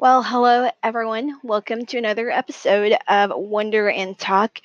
Well, 0.00 0.22
hello 0.22 0.70
everyone. 0.82 1.38
Welcome 1.42 1.84
to 1.84 1.98
another 1.98 2.30
episode 2.30 2.96
of 3.06 3.32
Wonder 3.34 3.90
and 3.90 4.18
Talk. 4.18 4.58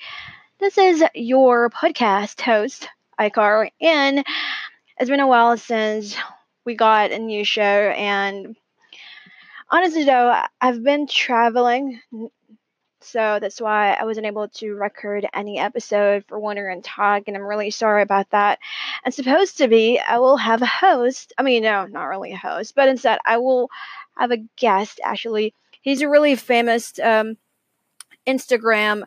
This 0.60 0.78
is 0.78 1.04
your 1.14 1.68
podcast 1.68 2.40
host, 2.40 2.88
Icar, 3.20 3.68
and 3.78 4.24
it's 4.98 5.10
been 5.10 5.20
a 5.20 5.26
while 5.26 5.58
since 5.58 6.16
we 6.64 6.74
got 6.74 7.12
a 7.12 7.18
new 7.18 7.44
show. 7.44 7.60
And 7.62 8.56
honestly, 9.68 10.04
though, 10.04 10.42
I've 10.58 10.82
been 10.82 11.06
traveling, 11.06 12.00
so 13.02 13.36
that's 13.38 13.60
why 13.60 13.92
I 13.92 14.04
wasn't 14.04 14.26
able 14.26 14.48
to 14.48 14.72
record 14.72 15.28
any 15.34 15.58
episode 15.58 16.24
for 16.28 16.40
Wonder 16.40 16.70
and 16.70 16.82
Talk, 16.82 17.24
and 17.26 17.36
I'm 17.36 17.42
really 17.42 17.70
sorry 17.70 18.00
about 18.00 18.30
that. 18.30 18.58
And 19.04 19.12
supposed 19.12 19.58
to 19.58 19.68
be, 19.68 20.00
I 20.00 20.18
will 20.18 20.38
have 20.38 20.62
a 20.62 20.66
host. 20.66 21.34
I 21.36 21.42
mean, 21.42 21.62
no, 21.62 21.84
not 21.84 22.04
really 22.04 22.32
a 22.32 22.38
host, 22.38 22.74
but 22.74 22.88
instead, 22.88 23.18
I 23.26 23.36
will 23.36 23.68
have 24.16 24.30
a 24.30 24.44
guest. 24.56 25.00
Actually, 25.02 25.54
he's 25.80 26.02
a 26.02 26.08
really 26.08 26.36
famous 26.36 26.98
um, 27.02 27.36
Instagram 28.26 29.04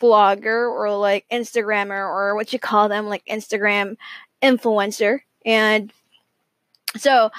blogger 0.00 0.70
or 0.70 0.96
like 0.96 1.24
Instagrammer 1.30 2.06
or 2.06 2.34
what 2.34 2.52
you 2.52 2.58
call 2.58 2.88
them, 2.88 3.06
like 3.06 3.24
Instagram 3.26 3.96
influencer, 4.42 5.20
and 5.44 5.92
so 6.96 7.30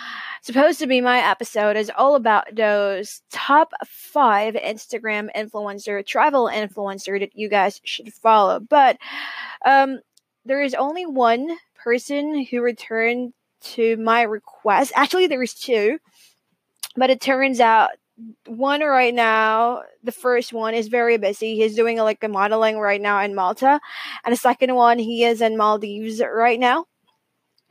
supposed 0.42 0.80
to 0.80 0.88
be 0.88 1.02
my 1.02 1.20
episode 1.20 1.76
is 1.76 1.92
all 1.96 2.16
about 2.16 2.56
those 2.56 3.22
top 3.32 3.74
five 3.86 4.54
Instagram 4.54 5.30
influencer, 5.36 6.06
travel 6.06 6.50
influencer 6.52 7.20
that 7.20 7.36
you 7.36 7.50
guys 7.50 7.82
should 7.84 8.14
follow. 8.14 8.60
But 8.60 8.98
um, 9.66 10.00
there 10.46 10.62
is 10.62 10.74
only 10.76 11.06
one 11.06 11.58
person 11.76 12.46
who 12.46 12.62
returned 12.62 13.34
to 13.62 13.98
my 13.98 14.22
request. 14.22 14.94
Actually, 14.96 15.28
there's 15.28 15.54
two, 15.54 16.00
but 16.96 17.10
it 17.10 17.22
turns 17.22 17.60
out 17.60 17.92
one 18.48 18.82
right 18.82 19.14
now, 19.14 19.84
the 20.04 20.12
first 20.12 20.52
one 20.52 20.74
is 20.74 20.90
very 20.90 21.18
busy. 21.18 21.56
He's 21.56 21.76
doing 21.76 21.98
like 21.98 22.24
a 22.24 22.28
modeling 22.28 22.78
right 22.78 23.02
now 23.02 23.22
in 23.22 23.34
Malta, 23.36 23.80
and 24.26 24.34
the 24.34 24.38
second 24.38 24.76
one 24.76 25.00
he 25.00 25.24
is 25.24 25.42
in 25.42 25.58
Maldives 25.58 26.22
right 26.22 26.60
now 26.60 26.86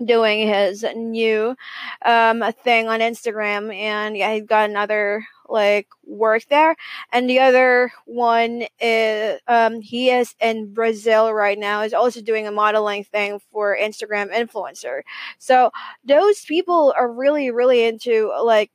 doing 0.04 0.46
his 0.46 0.84
new 0.94 1.56
um 2.04 2.44
thing 2.64 2.88
on 2.88 3.00
Instagram. 3.00 3.74
And 3.74 4.16
yeah 4.16 4.32
he's 4.34 4.44
got 4.44 4.70
another 4.70 5.24
like 5.48 5.88
work 6.04 6.44
there. 6.50 6.76
And 7.12 7.28
the 7.28 7.40
other 7.40 7.92
one 8.06 8.64
is 8.80 9.40
um 9.48 9.80
he 9.80 10.10
is 10.10 10.34
in 10.40 10.72
Brazil 10.72 11.32
right 11.32 11.58
now. 11.58 11.82
Is 11.82 11.94
also 11.94 12.20
doing 12.20 12.46
a 12.46 12.52
modeling 12.52 13.04
thing 13.04 13.40
for 13.50 13.76
Instagram 13.76 14.32
influencer. 14.32 15.00
So 15.38 15.70
those 16.04 16.44
people 16.44 16.94
are 16.96 17.10
really 17.10 17.50
really 17.50 17.84
into 17.84 18.32
like 18.42 18.70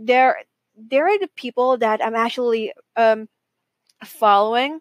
they're 0.00 0.38
they're 0.76 1.18
the 1.18 1.28
people 1.36 1.76
that 1.78 2.04
I'm 2.04 2.14
actually 2.14 2.72
um 2.96 3.28
following 4.04 4.80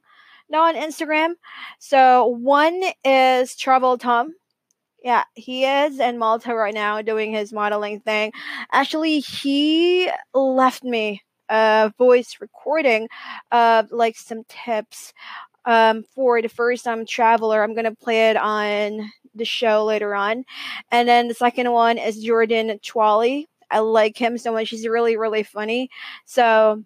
now 0.50 0.64
on 0.64 0.76
Instagram 0.76 1.34
so 1.80 2.26
one 2.28 2.82
is 3.04 3.56
Travel 3.56 3.98
Tom 3.98 4.34
yeah, 5.04 5.24
he 5.36 5.66
is 5.66 6.00
in 6.00 6.18
Malta 6.18 6.54
right 6.54 6.74
now 6.74 7.02
doing 7.02 7.32
his 7.32 7.54
modeling 7.54 8.02
thing. 8.02 8.32
Actually, 8.72 9.20
he 9.20 10.10
left 10.34 10.84
me 10.84 11.24
a 11.50 11.92
voice 11.98 12.38
recording 12.40 13.08
of 13.52 13.92
like 13.92 14.18
some 14.18 14.44
tips 14.48 15.14
um, 15.66 16.04
for 16.16 16.42
the 16.42 16.50
first 16.50 16.84
time 16.84 17.06
traveler. 17.06 17.64
I'm 17.64 17.76
gonna 17.76 17.96
play 17.96 18.30
it 18.30 18.38
on 18.38 19.12
the 19.36 19.46
show 19.46 19.86
later 19.86 20.14
on. 20.16 20.44
And 20.92 21.08
then 21.08 21.28
the 21.28 21.34
second 21.34 21.72
one 21.72 21.98
is 21.98 22.24
Jordan 22.24 22.80
Twally. 22.84 23.46
I 23.72 23.80
like 23.80 24.18
him 24.18 24.38
so 24.38 24.52
much. 24.54 24.70
He's 24.70 24.88
really, 24.88 25.18
really 25.18 25.44
funny. 25.44 25.90
So 26.26 26.84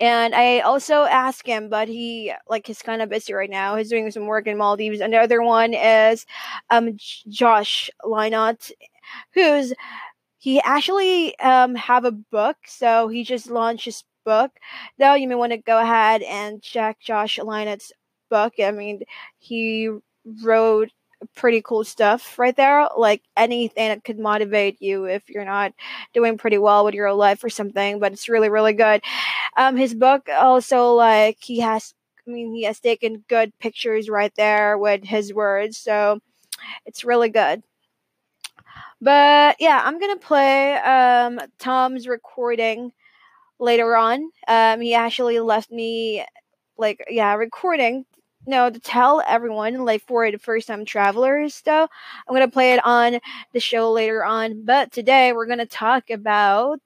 and 0.00 0.34
I 0.34 0.60
also 0.60 1.04
asked 1.04 1.46
him, 1.46 1.68
but 1.70 1.88
he 1.88 2.32
like 2.48 2.66
he's 2.66 2.82
kind 2.82 3.00
of 3.02 3.08
busy 3.08 3.32
right 3.32 3.48
now. 3.50 3.76
He's 3.76 3.88
doing 3.88 4.10
some 4.10 4.26
work 4.26 4.46
in 4.46 4.58
Maldives. 4.58 5.00
Another 5.00 5.42
one 5.42 5.72
is 5.74 6.26
um 6.70 6.96
Josh 7.28 7.90
Lynott, 8.04 8.70
who's 9.34 9.72
he 10.38 10.60
actually 10.62 11.38
um 11.40 11.74
have 11.74 12.04
a 12.04 12.12
book, 12.12 12.56
so 12.66 13.08
he 13.08 13.24
just 13.24 13.50
launched 13.50 13.86
his 13.86 14.04
book. 14.24 14.52
Now 14.98 15.14
you 15.14 15.28
may 15.28 15.34
want 15.36 15.52
to 15.52 15.58
go 15.58 15.78
ahead 15.80 16.22
and 16.22 16.62
check 16.62 17.00
Josh 17.00 17.38
Lynott's 17.38 17.92
book. 18.30 18.54
I 18.62 18.70
mean, 18.72 19.02
he 19.38 19.90
wrote 20.42 20.90
pretty 21.34 21.62
cool 21.62 21.84
stuff 21.84 22.38
right 22.38 22.56
there. 22.56 22.88
Like 22.96 23.22
anything 23.36 23.88
that 23.88 24.04
could 24.04 24.18
motivate 24.18 24.80
you 24.80 25.04
if 25.04 25.28
you're 25.28 25.44
not 25.44 25.72
doing 26.14 26.38
pretty 26.38 26.58
well 26.58 26.84
with 26.84 26.94
your 26.94 27.12
life 27.12 27.42
or 27.44 27.50
something. 27.50 27.98
But 28.00 28.12
it's 28.12 28.28
really, 28.28 28.48
really 28.48 28.72
good. 28.74 29.02
Um, 29.56 29.76
his 29.76 29.94
book 29.94 30.28
also 30.28 30.94
like 30.94 31.38
he 31.40 31.60
has. 31.60 31.94
I 32.26 32.30
mean, 32.30 32.52
he 32.54 32.64
has 32.64 32.78
taken 32.78 33.24
good 33.28 33.58
pictures 33.58 34.10
right 34.10 34.32
there 34.36 34.76
with 34.76 35.02
his 35.02 35.32
words, 35.32 35.78
so 35.78 36.20
it's 36.86 37.04
really 37.04 37.30
good. 37.30 37.62
But 39.00 39.56
yeah, 39.60 39.80
I'm 39.84 39.98
gonna 40.00 40.16
play 40.18 40.74
um, 40.74 41.40
Tom's 41.58 42.08
recording 42.08 42.92
later 43.58 43.96
on. 43.96 44.30
Um, 44.48 44.80
he 44.80 44.94
actually 44.94 45.40
left 45.40 45.70
me 45.70 46.24
like 46.76 47.04
yeah 47.10 47.34
recording 47.34 48.04
no 48.48 48.70
to 48.70 48.80
tell 48.80 49.22
everyone 49.28 49.84
like 49.84 50.02
for 50.06 50.30
the 50.30 50.38
first 50.38 50.66
time 50.68 50.84
travelers 50.84 51.62
though 51.64 51.88
i'm 52.28 52.34
gonna 52.34 52.48
play 52.48 52.72
it 52.72 52.80
on 52.84 53.18
the 53.52 53.60
show 53.60 53.92
later 53.92 54.24
on. 54.24 54.64
But 54.64 54.92
today 54.92 55.32
we're 55.32 55.46
gonna 55.46 55.66
talk 55.66 56.10
about 56.10 56.80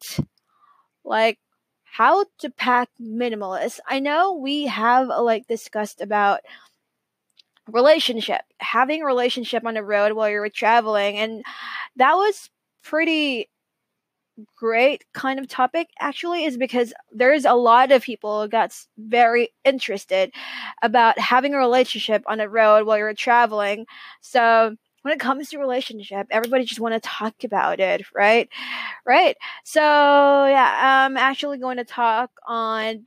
like 1.05 1.39
how 1.85 2.25
to 2.39 2.51
pack 2.51 2.89
minimalist 3.01 3.81
i 3.89 3.99
know 4.01 4.33
we 4.35 4.67
have 4.67 5.09
like 5.09 5.47
discussed 5.47 6.01
about 6.01 6.41
relationship 7.71 8.41
having 8.59 9.03
a 9.03 9.07
relationship 9.07 9.65
on 9.65 9.75
the 9.75 9.83
road 9.85 10.13
while 10.13 10.29
you're 10.29 10.49
traveling 10.49 11.17
and 11.17 11.45
that 11.97 12.15
was 12.15 12.51
pretty 12.83 13.49
great 14.57 15.05
kind 15.13 15.39
of 15.39 15.49
topic 15.49 15.89
actually 16.01 16.45
is 16.45 16.57
because 16.57 16.93
there's 17.13 17.45
a 17.45 17.55
lot 17.55 17.93
of 17.93 18.03
people 18.03 18.49
that's 18.49 18.89
very 18.99 19.51
interested 19.65 20.33
about 20.83 21.19
having 21.19 21.55
a 21.55 21.59
relationship 21.59 22.23
on 22.27 22.39
the 22.39 22.49
road 22.49 22.87
while 22.87 22.99
you're 22.99 23.15
traveling. 23.15 23.87
So 24.21 24.77
when 25.03 25.15
it 25.15 25.21
comes 25.21 25.51
to 25.51 25.59
relationship 25.59 26.27
everybody 26.31 26.65
just 26.65 26.81
want 26.81 26.95
to 26.95 27.01
talk 27.01 27.35
about 27.45 27.81
it 27.81 28.03
right? 28.15 28.49
Right 29.05 29.37
so 29.65 29.81
yeah 29.81 31.05
i'm 31.05 31.17
actually 31.17 31.59
going 31.59 31.79
to 31.79 31.85
talk 31.85 32.31
on 32.47 33.05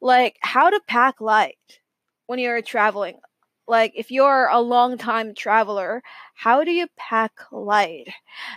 like 0.00 0.36
how 0.40 0.70
to 0.70 0.80
pack 0.86 1.20
light 1.20 1.80
when 2.26 2.38
you're 2.38 2.62
traveling 2.62 3.18
like 3.70 3.92
if 3.96 4.10
you're 4.10 4.48
a 4.48 4.60
long 4.60 4.98
time 4.98 5.34
traveler 5.34 6.02
how 6.34 6.64
do 6.64 6.70
you 6.72 6.86
pack 6.96 7.32
light? 7.52 8.08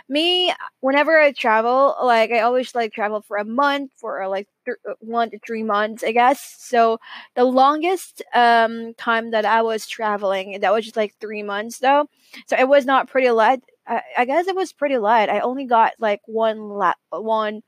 Me 0.08 0.52
whenever 0.80 1.18
i 1.20 1.32
travel 1.32 1.96
like 2.02 2.30
i 2.32 2.40
always 2.40 2.74
like 2.74 2.92
travel 2.92 3.20
for 3.22 3.36
a 3.36 3.44
month 3.44 3.90
for 3.96 4.26
like 4.28 4.48
th- 4.66 4.78
uh, 4.88 4.94
one 5.00 5.30
to 5.30 5.38
three 5.46 5.62
months 5.62 6.02
i 6.04 6.12
guess. 6.12 6.56
So 6.58 6.98
the 7.36 7.44
longest 7.44 8.22
um 8.34 8.94
time 8.94 9.30
that 9.32 9.44
i 9.44 9.62
was 9.62 9.86
traveling 9.86 10.60
that 10.60 10.72
was 10.72 10.84
just 10.84 10.96
like 10.96 11.14
three 11.20 11.42
months 11.42 11.78
though. 11.78 12.06
So 12.46 12.56
it 12.58 12.68
was 12.68 12.86
not 12.86 13.08
pretty 13.10 13.30
light. 13.30 13.62
I, 13.86 14.02
I 14.18 14.24
guess 14.24 14.46
it 14.48 14.56
was 14.56 14.72
pretty 14.72 14.98
light. 14.98 15.28
I 15.28 15.40
only 15.40 15.66
got 15.66 15.92
like 15.98 16.20
one 16.26 16.58
la- 16.70 16.94
one 17.10 17.62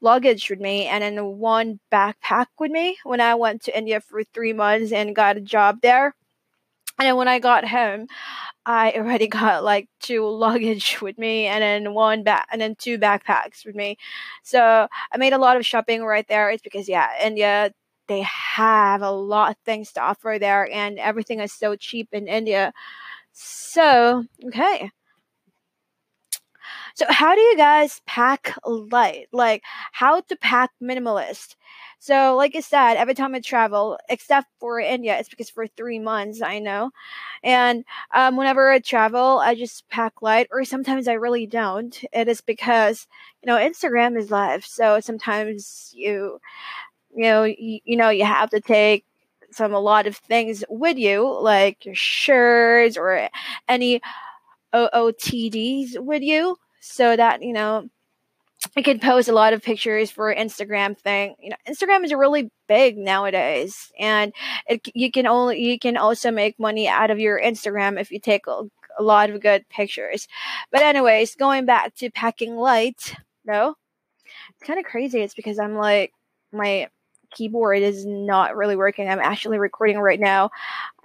luggage 0.00 0.50
with 0.50 0.60
me 0.60 0.86
and 0.86 1.02
then 1.02 1.24
one 1.38 1.80
backpack 1.92 2.46
with 2.58 2.70
me 2.70 2.96
when 3.04 3.20
i 3.20 3.34
went 3.34 3.62
to 3.62 3.76
india 3.76 4.00
for 4.00 4.22
three 4.24 4.52
months 4.52 4.92
and 4.92 5.16
got 5.16 5.36
a 5.36 5.40
job 5.40 5.80
there 5.82 6.14
and 6.98 7.06
then 7.06 7.16
when 7.16 7.28
I 7.28 7.38
got 7.38 7.66
home, 7.66 8.06
I 8.66 8.92
already 8.92 9.26
got 9.40 9.64
like 9.64 9.88
two 10.00 10.26
luggage 10.28 11.00
with 11.00 11.18
me 11.18 11.46
and 11.46 11.62
then 11.62 11.94
one 11.94 12.22
back 12.22 12.48
and 12.52 12.60
then 12.60 12.76
two 12.76 12.98
backpacks 12.98 13.64
with 13.66 13.74
me. 13.74 13.98
So 14.42 14.88
I 15.12 15.16
made 15.16 15.32
a 15.32 15.38
lot 15.38 15.56
of 15.56 15.66
shopping 15.66 16.04
right 16.04 16.26
there. 16.28 16.50
It's 16.50 16.62
because 16.62 16.88
yeah, 16.88 17.08
India 17.22 17.72
they 18.06 18.22
have 18.22 19.02
a 19.02 19.10
lot 19.10 19.50
of 19.52 19.56
things 19.64 19.92
to 19.92 20.02
offer 20.02 20.36
there 20.38 20.70
and 20.70 20.98
everything 20.98 21.40
is 21.40 21.52
so 21.52 21.74
cheap 21.76 22.08
in 22.12 22.28
India. 22.28 22.72
So, 23.32 24.24
okay. 24.46 24.90
So 26.94 27.06
how 27.08 27.34
do 27.34 27.40
you 27.40 27.56
guys 27.56 28.00
pack 28.06 28.56
light? 28.64 29.28
Like 29.32 29.62
how 29.92 30.20
to 30.20 30.36
pack 30.36 30.70
minimalist? 30.82 31.56
So, 32.04 32.36
like 32.36 32.54
I 32.54 32.60
said, 32.60 32.96
every 32.96 33.14
time 33.14 33.34
I 33.34 33.40
travel, 33.40 33.98
except 34.10 34.48
for 34.60 34.78
India, 34.78 35.18
it's 35.18 35.30
because 35.30 35.48
for 35.48 35.66
three 35.66 35.98
months, 35.98 36.42
I 36.42 36.58
know. 36.58 36.90
And 37.42 37.84
um, 38.14 38.36
whenever 38.36 38.70
I 38.70 38.80
travel, 38.80 39.38
I 39.38 39.54
just 39.54 39.88
pack 39.88 40.20
light, 40.22 40.48
or 40.52 40.64
sometimes 40.64 41.08
I 41.08 41.14
really 41.14 41.46
don't. 41.46 41.98
It 42.12 42.28
is 42.28 42.42
because, 42.42 43.06
you 43.42 43.46
know, 43.46 43.56
Instagram 43.56 44.18
is 44.18 44.30
live. 44.30 44.66
So 44.66 45.00
sometimes 45.00 45.92
you, 45.94 46.40
you 47.14 47.22
know, 47.24 47.44
you, 47.44 47.80
you 47.84 47.96
know, 47.96 48.10
you 48.10 48.24
have 48.24 48.50
to 48.50 48.60
take 48.60 49.04
some, 49.50 49.72
a 49.74 49.80
lot 49.80 50.06
of 50.06 50.16
things 50.16 50.64
with 50.68 50.98
you, 50.98 51.40
like 51.40 51.84
your 51.84 51.94
shirts 51.94 52.96
or 52.96 53.28
any 53.68 54.00
OOTDs 54.74 55.98
with 55.98 56.22
you, 56.22 56.56
so 56.80 57.16
that, 57.16 57.42
you 57.42 57.52
know, 57.52 57.88
I 58.76 58.82
could 58.82 59.00
post 59.00 59.28
a 59.28 59.32
lot 59.32 59.52
of 59.52 59.62
pictures 59.62 60.10
for 60.10 60.34
Instagram 60.34 60.96
thing. 60.98 61.36
You 61.40 61.50
know, 61.50 61.56
Instagram 61.68 62.04
is 62.04 62.12
really 62.12 62.50
big 62.68 62.96
nowadays, 62.96 63.92
and 63.98 64.32
it, 64.66 64.86
you 64.94 65.10
can 65.10 65.26
only 65.26 65.60
you 65.60 65.78
can 65.78 65.96
also 65.96 66.30
make 66.30 66.58
money 66.58 66.88
out 66.88 67.10
of 67.10 67.18
your 67.18 67.40
Instagram 67.40 68.00
if 68.00 68.10
you 68.10 68.18
take 68.18 68.46
a, 68.46 68.62
a 68.98 69.02
lot 69.02 69.30
of 69.30 69.40
good 69.40 69.68
pictures. 69.68 70.26
But 70.72 70.82
anyways, 70.82 71.36
going 71.36 71.66
back 71.66 71.94
to 71.96 72.10
packing 72.10 72.56
light, 72.56 73.14
no, 73.44 73.74
it's 74.50 74.66
kind 74.66 74.78
of 74.78 74.84
crazy. 74.84 75.20
It's 75.20 75.34
because 75.34 75.58
I'm 75.58 75.76
like 75.76 76.12
my 76.52 76.88
keyboard 77.30 77.82
is 77.82 78.06
not 78.06 78.56
really 78.56 78.76
working. 78.76 79.08
I'm 79.08 79.18
actually 79.18 79.58
recording 79.58 79.98
right 79.98 80.20
now 80.20 80.50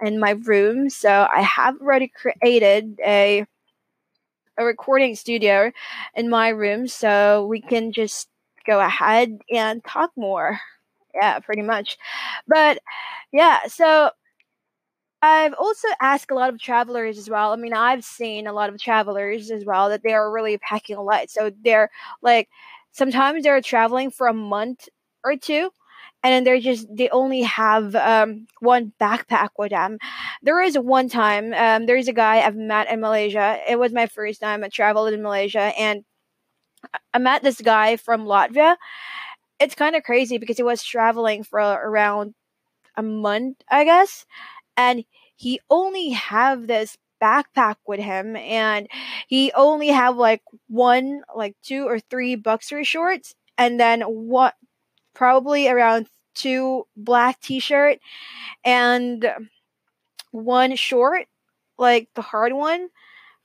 in 0.00 0.18
my 0.18 0.30
room, 0.30 0.90
so 0.90 1.28
I 1.32 1.42
have 1.42 1.80
already 1.80 2.08
created 2.08 2.98
a 3.04 3.46
a 4.58 4.64
recording 4.64 5.14
studio 5.16 5.72
in 6.14 6.28
my 6.28 6.48
room 6.48 6.86
so 6.88 7.46
we 7.46 7.60
can 7.60 7.92
just 7.92 8.28
go 8.66 8.80
ahead 8.80 9.38
and 9.52 9.82
talk 9.84 10.10
more. 10.16 10.60
Yeah, 11.14 11.40
pretty 11.40 11.62
much. 11.62 11.98
But 12.46 12.78
yeah, 13.32 13.66
so 13.68 14.10
I've 15.22 15.52
also 15.54 15.88
asked 16.00 16.30
a 16.30 16.34
lot 16.34 16.48
of 16.52 16.58
travelers 16.60 17.18
as 17.18 17.28
well. 17.28 17.52
I 17.52 17.56
mean, 17.56 17.74
I've 17.74 18.04
seen 18.04 18.46
a 18.46 18.52
lot 18.54 18.70
of 18.70 18.80
travelers 18.80 19.50
as 19.50 19.64
well 19.66 19.90
that 19.90 20.02
they 20.02 20.14
are 20.14 20.32
really 20.32 20.56
packing 20.58 20.96
a 20.96 21.02
lot. 21.02 21.28
So 21.30 21.50
they're 21.62 21.90
like, 22.22 22.48
sometimes 22.92 23.42
they're 23.44 23.60
traveling 23.60 24.10
for 24.10 24.28
a 24.28 24.32
month 24.34 24.88
or 25.22 25.36
two 25.36 25.70
and 26.22 26.32
then 26.32 26.44
they're 26.44 26.60
just 26.60 26.86
they 26.94 27.08
only 27.10 27.42
have 27.42 27.94
um, 27.94 28.46
one 28.60 28.92
backpack 29.00 29.50
with 29.58 29.70
them. 29.70 29.98
There 30.42 30.62
is 30.62 30.78
one 30.78 31.08
time 31.08 31.52
um, 31.54 31.86
there 31.86 31.96
is 31.96 32.08
a 32.08 32.12
guy 32.12 32.40
I've 32.40 32.56
met 32.56 32.90
in 32.90 33.00
Malaysia. 33.00 33.60
It 33.68 33.78
was 33.78 33.92
my 33.92 34.06
first 34.06 34.40
time 34.40 34.64
I 34.64 34.68
traveled 34.68 35.12
in 35.12 35.22
Malaysia, 35.22 35.72
and 35.78 36.04
I 37.12 37.18
met 37.18 37.42
this 37.42 37.60
guy 37.60 37.96
from 37.96 38.24
Latvia. 38.24 38.76
It's 39.58 39.74
kind 39.74 39.94
of 39.94 40.02
crazy 40.02 40.38
because 40.38 40.56
he 40.56 40.62
was 40.62 40.82
traveling 40.82 41.44
for 41.44 41.60
around 41.60 42.34
a 42.96 43.02
month, 43.02 43.58
I 43.70 43.84
guess, 43.84 44.24
and 44.76 45.04
he 45.36 45.60
only 45.70 46.10
have 46.10 46.66
this 46.66 46.96
backpack 47.22 47.76
with 47.86 48.00
him 48.00 48.34
and 48.36 48.88
he 49.28 49.52
only 49.52 49.88
have 49.88 50.16
like 50.16 50.42
one 50.68 51.20
like 51.36 51.54
two 51.62 51.86
or 51.86 52.00
three 52.00 52.34
boxer 52.34 52.82
shorts 52.82 53.34
and 53.58 53.78
then 53.78 54.00
what 54.02 54.54
probably 55.14 55.68
around 55.68 56.06
two 56.34 56.86
black 56.96 57.38
t-shirt 57.40 57.98
and 58.64 59.30
one 60.30 60.76
short, 60.76 61.26
like 61.78 62.08
the 62.14 62.22
hard 62.22 62.52
one 62.52 62.88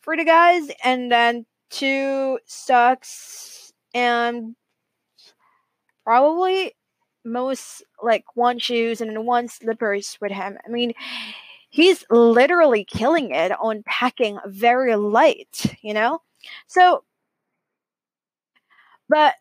for 0.01 0.15
the 0.15 0.25
guys, 0.25 0.69
and 0.83 1.11
then 1.11 1.45
two 1.69 2.39
socks 2.45 3.73
and 3.93 4.55
probably 6.03 6.75
most 7.23 7.83
like 8.03 8.23
one 8.35 8.59
shoes 8.59 9.01
and 9.01 9.25
one 9.25 9.47
slippers 9.47 10.17
with 10.21 10.31
him. 10.31 10.57
I 10.65 10.69
mean, 10.69 10.93
he's 11.69 12.05
literally 12.09 12.85
killing 12.85 13.31
it 13.31 13.51
on 13.59 13.83
packing 13.85 14.39
very 14.45 14.95
light, 14.95 15.75
you 15.81 15.93
know? 15.93 16.21
So, 16.67 17.03
but, 19.09 19.33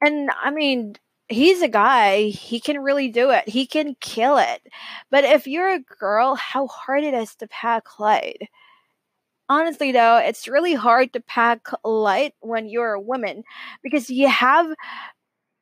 and 0.00 0.30
I 0.42 0.50
mean, 0.50 0.94
he's 1.28 1.62
a 1.62 1.68
guy, 1.68 2.24
he 2.24 2.60
can 2.60 2.78
really 2.82 3.08
do 3.08 3.30
it. 3.30 3.48
He 3.48 3.66
can 3.66 3.96
kill 4.00 4.38
it. 4.38 4.62
But 5.10 5.24
if 5.24 5.46
you're 5.46 5.70
a 5.72 5.80
girl, 5.80 6.34
how 6.36 6.66
hard 6.68 7.04
it 7.04 7.14
is 7.14 7.34
to 7.36 7.48
pack 7.48 7.98
light. 7.98 8.48
Honestly, 9.48 9.92
though, 9.92 10.16
it's 10.16 10.48
really 10.48 10.74
hard 10.74 11.12
to 11.12 11.20
pack 11.20 11.68
light 11.84 12.34
when 12.40 12.68
you're 12.68 12.94
a 12.94 13.00
woman 13.00 13.44
because 13.82 14.10
you 14.10 14.28
have 14.28 14.66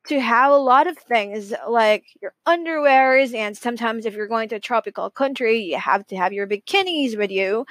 to 0.07 0.19
have 0.19 0.51
a 0.51 0.57
lot 0.57 0.87
of 0.87 0.97
things 0.97 1.53
like 1.67 2.05
your 2.21 2.33
underwears 2.47 3.33
and 3.33 3.57
sometimes 3.57 4.05
if 4.05 4.15
you're 4.15 4.27
going 4.27 4.49
to 4.49 4.55
a 4.55 4.59
tropical 4.59 5.09
country 5.09 5.59
you 5.59 5.77
have 5.79 6.05
to 6.07 6.15
have 6.15 6.31
your 6.31 6.47
bikinis 6.47 7.17
with 7.17 7.31
you 7.31 7.65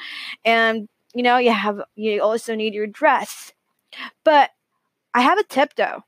and 0.45 0.89
you 1.15 1.23
know 1.23 1.39
you 1.39 1.53
have 1.53 1.81
you 1.95 2.21
also 2.21 2.55
need 2.55 2.75
your 2.75 2.89
dress 2.89 3.53
but 4.25 4.51
i 5.15 5.21
have 5.21 5.39
a 5.39 5.45
tip 5.45 5.75
though 5.77 6.03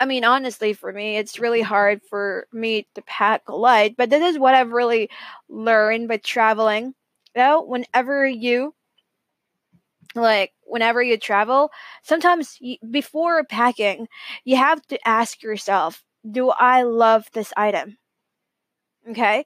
I 0.00 0.04
mean, 0.06 0.24
honestly, 0.24 0.72
for 0.72 0.92
me, 0.92 1.16
it's 1.16 1.38
really 1.38 1.62
hard 1.62 2.02
for 2.08 2.46
me 2.52 2.86
to 2.94 3.02
pack 3.02 3.48
light, 3.48 3.96
but 3.96 4.10
this 4.10 4.22
is 4.22 4.38
what 4.38 4.54
I've 4.54 4.72
really 4.72 5.08
learned 5.48 6.08
by 6.08 6.18
traveling. 6.18 6.94
You 7.34 7.42
know, 7.42 7.62
whenever 7.62 8.26
you 8.26 8.74
like 10.14 10.52
whenever 10.62 11.02
you 11.02 11.16
travel 11.18 11.70
sometimes 12.02 12.56
you, 12.60 12.76
before 12.90 13.44
packing 13.44 14.08
you 14.44 14.56
have 14.56 14.80
to 14.86 14.98
ask 15.06 15.42
yourself 15.42 16.02
do 16.30 16.50
i 16.50 16.82
love 16.82 17.26
this 17.32 17.52
item? 17.56 17.98
Okay? 19.08 19.44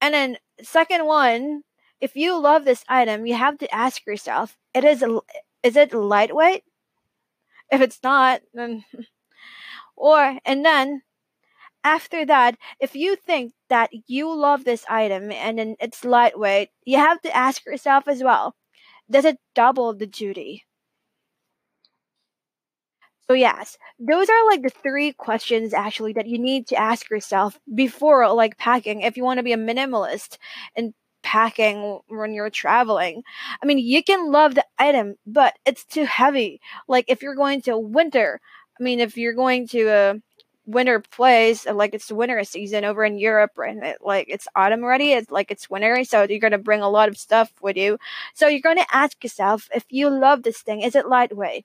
And 0.00 0.14
then 0.14 0.38
second 0.62 1.06
one 1.06 1.62
if 2.00 2.16
you 2.16 2.40
love 2.40 2.64
this 2.64 2.84
item 2.88 3.26
you 3.26 3.34
have 3.34 3.58
to 3.58 3.74
ask 3.74 4.06
yourself 4.06 4.56
it 4.74 4.84
is 4.84 5.04
is 5.62 5.76
it 5.76 5.92
lightweight? 5.94 6.64
If 7.70 7.80
it's 7.80 8.00
not 8.02 8.42
then 8.54 8.84
Or, 9.98 10.38
and 10.44 10.64
then 10.64 11.02
after 11.84 12.24
that, 12.26 12.56
if 12.80 12.94
you 12.94 13.16
think 13.16 13.52
that 13.68 13.90
you 14.06 14.32
love 14.34 14.64
this 14.64 14.84
item 14.88 15.32
and 15.32 15.58
then 15.58 15.76
it's 15.80 16.04
lightweight, 16.04 16.70
you 16.84 16.98
have 16.98 17.20
to 17.22 17.36
ask 17.36 17.64
yourself 17.66 18.08
as 18.08 18.22
well 18.22 18.54
does 19.10 19.24
it 19.24 19.38
double 19.54 19.94
the 19.94 20.06
duty? 20.06 20.64
So, 23.26 23.34
yes, 23.34 23.76
those 23.98 24.28
are 24.28 24.46
like 24.46 24.62
the 24.62 24.70
three 24.70 25.12
questions 25.12 25.74
actually 25.74 26.14
that 26.14 26.26
you 26.26 26.38
need 26.38 26.66
to 26.68 26.76
ask 26.76 27.10
yourself 27.10 27.58
before 27.74 28.30
like 28.32 28.56
packing 28.56 29.02
if 29.02 29.16
you 29.16 29.24
want 29.24 29.38
to 29.38 29.42
be 29.42 29.52
a 29.52 29.56
minimalist 29.58 30.38
and 30.76 30.94
packing 31.22 32.00
when 32.08 32.32
you're 32.32 32.48
traveling. 32.50 33.22
I 33.62 33.66
mean, 33.66 33.78
you 33.78 34.02
can 34.02 34.32
love 34.32 34.54
the 34.54 34.64
item, 34.78 35.16
but 35.26 35.54
it's 35.66 35.84
too 35.84 36.04
heavy. 36.04 36.60
Like 36.86 37.04
if 37.08 37.22
you're 37.22 37.34
going 37.34 37.60
to 37.62 37.78
winter, 37.78 38.40
I 38.78 38.82
mean, 38.82 39.00
if 39.00 39.16
you're 39.16 39.34
going 39.34 39.66
to 39.68 39.88
a 39.88 40.14
winter 40.66 41.00
place, 41.00 41.66
uh, 41.66 41.74
like 41.74 41.94
it's 41.94 42.12
winter 42.12 42.42
season 42.44 42.84
over 42.84 43.04
in 43.04 43.18
Europe, 43.18 43.52
and 43.56 43.82
it, 43.82 43.98
like 44.02 44.26
it's 44.28 44.46
autumn 44.54 44.84
already, 44.84 45.12
it's 45.12 45.30
like 45.30 45.50
it's 45.50 45.70
winter, 45.70 46.04
so 46.04 46.24
you're 46.24 46.38
gonna 46.38 46.58
bring 46.58 46.82
a 46.82 46.88
lot 46.90 47.08
of 47.08 47.16
stuff 47.18 47.52
with 47.62 47.76
you. 47.76 47.98
So 48.34 48.48
you're 48.48 48.60
gonna 48.60 48.86
ask 48.92 49.22
yourself 49.24 49.68
if 49.74 49.84
you 49.90 50.10
love 50.10 50.42
this 50.42 50.60
thing, 50.60 50.82
is 50.82 50.94
it 50.94 51.08
lightweight? 51.08 51.64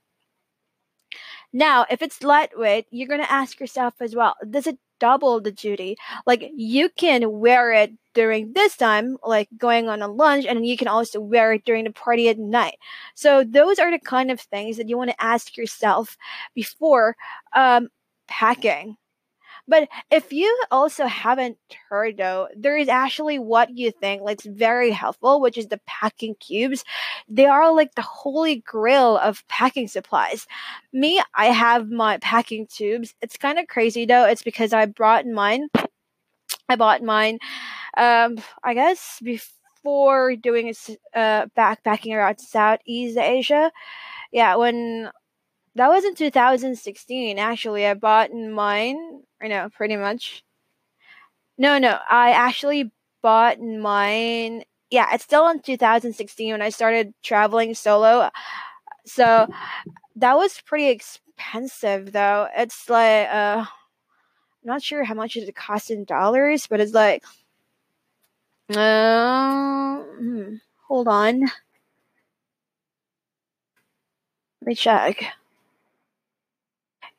Now, 1.51 1.85
if 1.89 2.01
it's 2.01 2.23
lightweight, 2.23 2.87
you're 2.91 3.07
gonna 3.07 3.23
ask 3.29 3.59
yourself 3.59 3.95
as 3.99 4.15
well, 4.15 4.35
does 4.49 4.67
it 4.67 4.79
double 5.03 5.41
the 5.41 5.51
duty? 5.51 5.97
Like 6.25 6.49
you 6.55 6.89
can 6.89 7.39
wear 7.39 7.73
it 7.73 7.91
during 8.13 8.53
this 8.53 8.77
time, 8.77 9.17
like 9.25 9.49
going 9.57 9.89
on 9.89 10.01
a 10.01 10.07
lunch, 10.07 10.45
and 10.45 10.65
you 10.65 10.77
can 10.77 10.87
also 10.87 11.19
wear 11.19 11.53
it 11.53 11.65
during 11.65 11.83
the 11.83 11.91
party 11.91 12.29
at 12.29 12.37
night. 12.39 12.77
So 13.15 13.43
those 13.43 13.79
are 13.79 13.91
the 13.91 13.99
kind 13.99 14.31
of 14.31 14.39
things 14.39 14.77
that 14.77 14.87
you 14.87 14.97
want 14.97 15.09
to 15.09 15.23
ask 15.23 15.57
yourself 15.57 16.17
before 16.55 17.15
um, 17.53 17.89
packing. 18.27 18.95
But 19.67 19.87
if 20.11 20.33
you 20.33 20.63
also 20.71 21.05
haven't 21.05 21.57
heard 21.89 22.17
though, 22.17 22.49
there 22.55 22.77
is 22.77 22.89
actually 22.89 23.39
what 23.39 23.77
you 23.77 23.91
think 23.91 24.21
like 24.21 24.33
it's 24.33 24.45
very 24.45 24.91
helpful, 24.91 25.39
which 25.39 25.57
is 25.57 25.67
the 25.67 25.79
packing 25.85 26.35
cubes. 26.35 26.83
They 27.29 27.45
are 27.45 27.73
like 27.73 27.95
the 27.95 28.01
holy 28.01 28.57
grail 28.57 29.17
of 29.17 29.47
packing 29.47 29.87
supplies. 29.87 30.47
Me, 30.91 31.21
I 31.35 31.47
have 31.47 31.89
my 31.89 32.17
packing 32.17 32.67
cubes. 32.67 33.15
It's 33.21 33.37
kind 33.37 33.57
of 33.57 33.67
crazy 33.67 34.05
though. 34.05 34.25
It's 34.25 34.43
because 34.43 34.73
I 34.73 34.85
brought 34.85 35.25
mine. 35.25 35.69
I 36.69 36.75
bought 36.75 37.03
mine, 37.03 37.39
um, 37.97 38.37
I 38.63 38.73
guess 38.73 39.19
before 39.23 40.35
doing 40.35 40.73
uh, 41.13 41.45
backpacking 41.57 42.15
around 42.15 42.39
Southeast 42.39 43.17
Asia. 43.17 43.71
Yeah, 44.31 44.55
when 44.55 45.11
that 45.75 45.89
was 45.89 46.03
in 46.03 46.15
2016 46.15 47.39
actually 47.39 47.85
i 47.85 47.93
bought 47.93 48.31
mine 48.33 49.21
I 49.43 49.47
know, 49.47 49.69
pretty 49.69 49.95
much. 49.97 50.43
No, 51.57 51.77
no, 51.77 51.99
I 52.09 52.31
actually 52.31 52.91
bought 53.21 53.59
mine. 53.61 54.63
Yeah, 54.89 55.07
it's 55.13 55.23
still 55.23 55.47
in 55.49 55.61
2016 55.61 56.51
when 56.51 56.61
I 56.61 56.69
started 56.69 57.13
traveling 57.23 57.73
solo. 57.75 58.29
So 59.05 59.47
that 60.17 60.37
was 60.37 60.61
pretty 60.61 60.89
expensive, 60.89 62.11
though. 62.13 62.47
It's 62.57 62.89
like, 62.89 63.27
uh, 63.29 63.65
I'm 63.65 63.67
not 64.65 64.83
sure 64.83 65.03
how 65.03 65.15
much 65.15 65.35
it 65.37 65.55
cost 65.55 65.91
in 65.91 66.05
dollars, 66.05 66.67
but 66.67 66.81
it's 66.81 66.93
like, 66.93 67.23
uh, 68.75 70.03
hmm, 70.17 70.55
hold 70.87 71.07
on. 71.07 71.41
Let 71.41 71.47
me 74.67 74.75
check. 74.75 75.33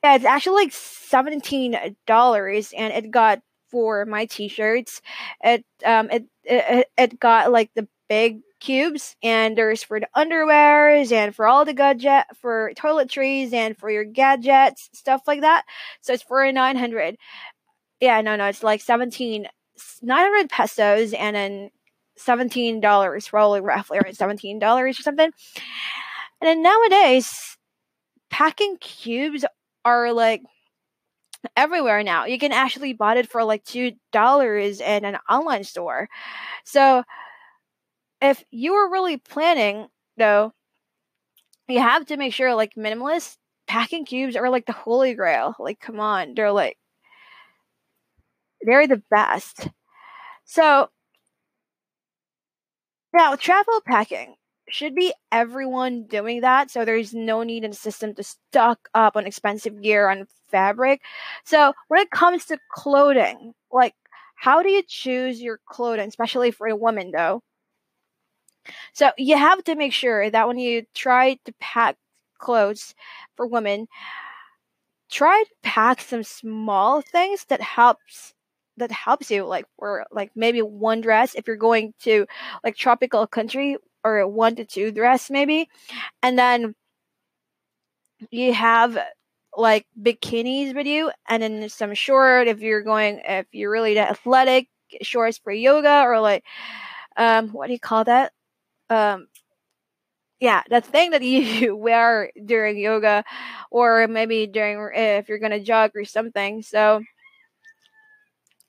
Yeah, 0.05 0.15
it's 0.15 0.25
actually 0.25 0.63
like 0.65 0.71
seventeen 0.71 1.95
dollars, 2.05 2.71
and 2.77 2.93
it 2.93 3.09
got 3.09 3.41
for 3.71 4.05
my 4.05 4.25
t-shirts. 4.27 5.01
It 5.43 5.65
um 5.83 6.11
it, 6.11 6.25
it 6.43 6.87
it 6.95 7.19
got 7.19 7.51
like 7.51 7.71
the 7.75 7.87
big 8.07 8.41
cubes 8.59 9.15
and 9.23 9.57
there's 9.57 9.81
for 9.83 9.99
the 9.99 10.07
underwears 10.15 11.11
and 11.11 11.35
for 11.35 11.47
all 11.47 11.65
the 11.65 11.73
gadget 11.73 12.25
for 12.39 12.71
toiletries 12.75 13.51
and 13.51 13.75
for 13.77 13.89
your 13.89 14.03
gadgets 14.05 14.89
stuff 14.93 15.23
like 15.25 15.41
that. 15.41 15.63
So 16.01 16.13
it's 16.13 16.21
for 16.23 16.51
900 16.51 17.17
yeah 18.01 18.21
no 18.21 18.35
no 18.35 18.47
it's 18.47 18.63
like 18.63 18.81
17 18.81 19.47
900 20.03 20.49
pesos 20.49 21.13
and 21.13 21.35
then 21.35 21.71
$17 22.17 23.27
probably 23.27 23.61
roughly 23.61 23.99
right? 24.03 24.15
$17 24.15 24.99
or 24.99 25.03
something. 25.03 25.31
And 26.41 26.47
then 26.47 26.61
nowadays 26.61 27.57
packing 28.29 28.77
cubes 28.77 29.45
are 29.85 30.13
like 30.13 30.43
everywhere 31.55 32.03
now. 32.03 32.25
You 32.25 32.39
can 32.39 32.51
actually 32.51 32.93
buy 32.93 33.15
it 33.17 33.29
for 33.29 33.43
like 33.43 33.63
two 33.63 33.93
dollars 34.11 34.81
in 34.81 35.05
an 35.05 35.17
online 35.29 35.63
store. 35.63 36.09
So 36.65 37.03
if 38.21 38.43
you 38.51 38.73
are 38.73 38.91
really 38.91 39.17
planning 39.17 39.87
though, 40.17 40.53
you 41.67 41.79
have 41.79 42.05
to 42.07 42.17
make 42.17 42.33
sure 42.33 42.53
like 42.55 42.75
minimalist 42.75 43.37
packing 43.67 44.05
cubes 44.05 44.35
are 44.35 44.49
like 44.49 44.65
the 44.65 44.71
holy 44.71 45.13
grail. 45.13 45.55
Like 45.59 45.79
come 45.79 45.99
on, 45.99 46.33
they're 46.35 46.51
like 46.51 46.77
they're 48.61 48.87
the 48.87 49.01
best. 49.09 49.69
So 50.45 50.89
now 53.13 53.35
travel 53.35 53.81
packing 53.81 54.35
should 54.69 54.95
be 54.95 55.13
everyone 55.31 56.03
doing 56.03 56.41
that. 56.41 56.71
So 56.71 56.85
there's 56.85 57.13
no 57.13 57.43
need 57.43 57.63
in 57.63 57.71
the 57.71 57.77
system 57.77 58.13
to 58.15 58.23
stock 58.23 58.89
up 58.93 59.15
on 59.15 59.27
expensive 59.27 59.81
gear 59.81 60.09
on 60.09 60.25
fabric. 60.49 61.01
So 61.43 61.73
when 61.87 62.01
it 62.01 62.11
comes 62.11 62.45
to 62.45 62.57
clothing 62.71 63.53
like 63.71 63.93
how 64.35 64.61
do 64.61 64.69
you 64.69 64.83
choose 64.87 65.41
your 65.41 65.59
clothing 65.65 66.07
especially 66.07 66.51
for 66.51 66.67
a 66.67 66.75
woman 66.75 67.11
though? 67.11 67.41
So 68.93 69.11
you 69.17 69.37
have 69.37 69.63
to 69.65 69.75
make 69.75 69.93
sure 69.93 70.29
that 70.29 70.47
when 70.47 70.57
you 70.57 70.85
try 70.93 71.35
to 71.45 71.53
pack 71.59 71.97
clothes 72.39 72.93
for 73.35 73.47
women 73.47 73.87
try 75.09 75.43
to 75.43 75.55
pack 75.63 76.01
some 76.01 76.23
small 76.23 77.01
things 77.01 77.45
that 77.45 77.61
helps 77.61 78.33
that 78.77 78.91
helps 78.91 79.31
you 79.31 79.45
like 79.45 79.65
for 79.79 80.05
like 80.11 80.31
maybe 80.35 80.61
one 80.61 80.99
dress. 80.99 81.33
If 81.35 81.47
you're 81.47 81.55
going 81.55 81.93
to 82.01 82.25
like 82.63 82.75
tropical 82.75 83.25
country 83.25 83.77
or 84.05 84.27
one 84.27 84.55
to 84.57 84.65
two 84.65 84.91
dress 84.91 85.31
maybe. 85.31 85.69
And 86.23 86.39
then 86.39 86.75
you 88.31 88.53
have 88.53 88.97
like 89.57 89.85
bikinis 90.01 90.75
with 90.75 90.87
you 90.87 91.11
and 91.29 91.41
then 91.41 91.69
some 91.69 91.93
short 91.93 92.47
if 92.47 92.59
you're 92.59 92.81
going 92.81 93.21
if 93.25 93.45
you're 93.51 93.71
really 93.71 93.97
athletic 93.97 94.67
shorts 95.01 95.37
for 95.37 95.51
yoga 95.51 96.01
or 96.03 96.19
like 96.19 96.43
um 97.17 97.49
what 97.49 97.67
do 97.67 97.73
you 97.73 97.79
call 97.79 98.03
that? 98.05 98.33
Um 98.89 99.27
yeah 100.39 100.61
the 100.69 100.81
thing 100.81 101.11
that 101.11 101.21
you 101.23 101.75
wear 101.75 102.31
during 102.45 102.77
yoga 102.77 103.23
or 103.71 104.07
maybe 104.07 104.47
during 104.47 104.89
if 104.95 105.29
you're 105.29 105.39
gonna 105.39 105.59
jog 105.59 105.91
or 105.95 106.05
something. 106.05 106.61
So 106.61 107.01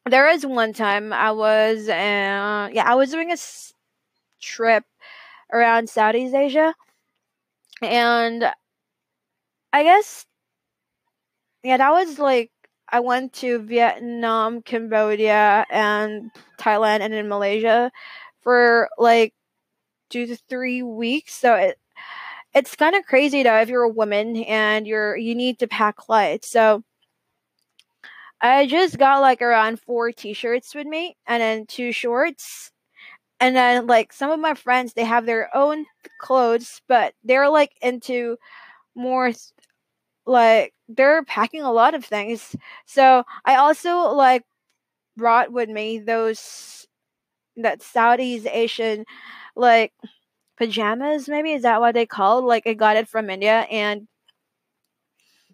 there 0.05 0.29
is 0.29 0.47
one 0.47 0.73
time 0.73 1.13
i 1.13 1.31
was 1.33 1.89
uh 1.89 2.69
yeah 2.73 2.85
i 2.87 2.95
was 2.95 3.11
doing 3.11 3.31
a 3.31 3.35
s- 3.35 3.73
trip 4.41 4.85
around 5.57 5.89
Southeast 5.89 6.35
Asia. 6.35 6.75
And 7.83 8.51
I 9.73 9.83
guess, 9.83 10.25
yeah, 11.63 11.77
that 11.77 11.91
was 11.91 12.19
like, 12.19 12.51
I 12.89 13.01
went 13.01 13.33
to 13.35 13.59
Vietnam, 13.61 14.63
Cambodia, 14.63 15.67
and 15.71 16.31
Thailand, 16.59 17.01
and 17.01 17.13
in 17.13 17.29
Malaysia 17.29 17.91
for 18.43 18.89
like 18.97 19.35
two 20.11 20.27
to 20.27 20.37
three 20.49 20.83
weeks. 20.83 21.35
So 21.35 21.55
it, 21.57 21.79
it's 22.55 22.77
kind 22.77 22.95
of 22.97 23.05
crazy 23.05 23.43
though 23.43 23.61
if 23.61 23.69
you're 23.69 23.83
a 23.83 23.89
woman 23.89 24.37
and 24.45 24.87
you're 24.87 25.17
you 25.17 25.35
need 25.35 25.59
to 25.61 25.69
pack 25.69 26.09
light. 26.09 26.45
So 26.45 26.83
I 28.41 28.67
just 28.67 28.99
got 28.99 29.21
like 29.21 29.43
around 29.43 29.81
four 29.81 30.13
t-shirts 30.13 30.75
with 30.75 30.87
me 30.87 31.17
and 31.27 31.43
then 31.43 31.67
two 31.67 31.93
shorts 31.93 32.71
and 33.41 33.57
then 33.57 33.87
like 33.87 34.13
some 34.13 34.31
of 34.31 34.41
my 34.41 34.55
friends 34.55 34.95
they 34.95 35.05
have 35.05 35.27
their 35.27 35.55
own 35.57 35.87
clothes 36.21 36.81
but 36.89 37.15
they're 37.25 37.49
like 37.51 37.73
into 37.83 38.37
more 38.97 39.33
like 40.27 40.75
they're 40.89 41.25
packing 41.25 41.63
a 41.63 41.73
lot 41.73 41.95
of 41.95 42.05
things. 42.05 42.57
So 42.87 43.25
i 43.47 43.57
also 43.57 44.11
like 44.15 44.45
brought 45.17 45.53
with 45.53 45.69
me 45.71 45.99
those 46.01 46.87
that 47.57 47.83
southeast 47.83 48.47
asian 48.53 49.05
like 49.57 49.93
pajamas 50.59 51.29
maybe? 51.29 51.53
Is 51.55 51.63
that 51.65 51.81
what 51.81 51.95
they 51.95 52.07
call 52.07 52.43
like 52.47 52.67
i 52.67 52.75
got 52.75 52.97
it 52.97 53.09
from 53.09 53.31
india 53.31 53.67
and 53.71 54.09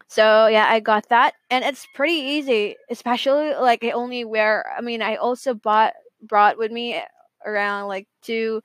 so 0.09 0.47
yeah 0.47 0.67
i 0.69 0.81
got 0.81 1.09
that. 1.09 1.35
And 1.51 1.65
it's 1.65 1.87
pretty 1.95 2.15
easy 2.15 2.77
especially 2.91 3.55
like 3.55 3.85
i 3.85 3.91
only 3.91 4.25
wear 4.25 4.65
i 4.77 4.81
mean 4.81 5.03
i 5.03 5.17
also 5.17 5.55
bought 5.55 5.95
brought 6.23 6.59
with 6.59 6.73
me 6.73 7.01
around 7.47 7.89
like 7.89 8.07
two 8.23 8.63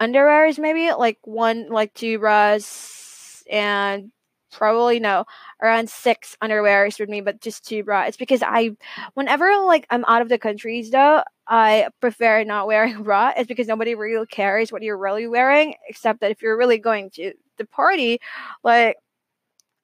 underwears 0.00 0.58
maybe 0.58 0.92
like 0.92 1.18
one 1.22 1.68
like 1.68 1.94
two 1.94 2.18
bras 2.18 3.44
and 3.50 4.10
probably 4.50 5.00
no 5.00 5.24
around 5.62 5.88
six 5.88 6.36
underwears 6.42 7.00
with 7.00 7.08
me 7.08 7.20
but 7.20 7.40
just 7.40 7.64
two 7.64 7.82
bras 7.82 8.08
it's 8.08 8.16
because 8.16 8.42
i 8.42 8.70
whenever 9.14 9.50
like 9.64 9.86
i'm 9.90 10.04
out 10.06 10.20
of 10.20 10.28
the 10.28 10.38
countries 10.38 10.90
though 10.90 11.22
i 11.46 11.88
prefer 12.00 12.44
not 12.44 12.66
wearing 12.66 13.02
bra 13.04 13.32
it's 13.36 13.48
because 13.48 13.66
nobody 13.66 13.94
really 13.94 14.26
cares 14.26 14.70
what 14.70 14.82
you're 14.82 14.98
really 14.98 15.26
wearing 15.26 15.74
except 15.88 16.20
that 16.20 16.30
if 16.30 16.42
you're 16.42 16.58
really 16.58 16.78
going 16.78 17.08
to 17.10 17.32
the 17.56 17.64
party 17.66 18.20
like 18.62 18.96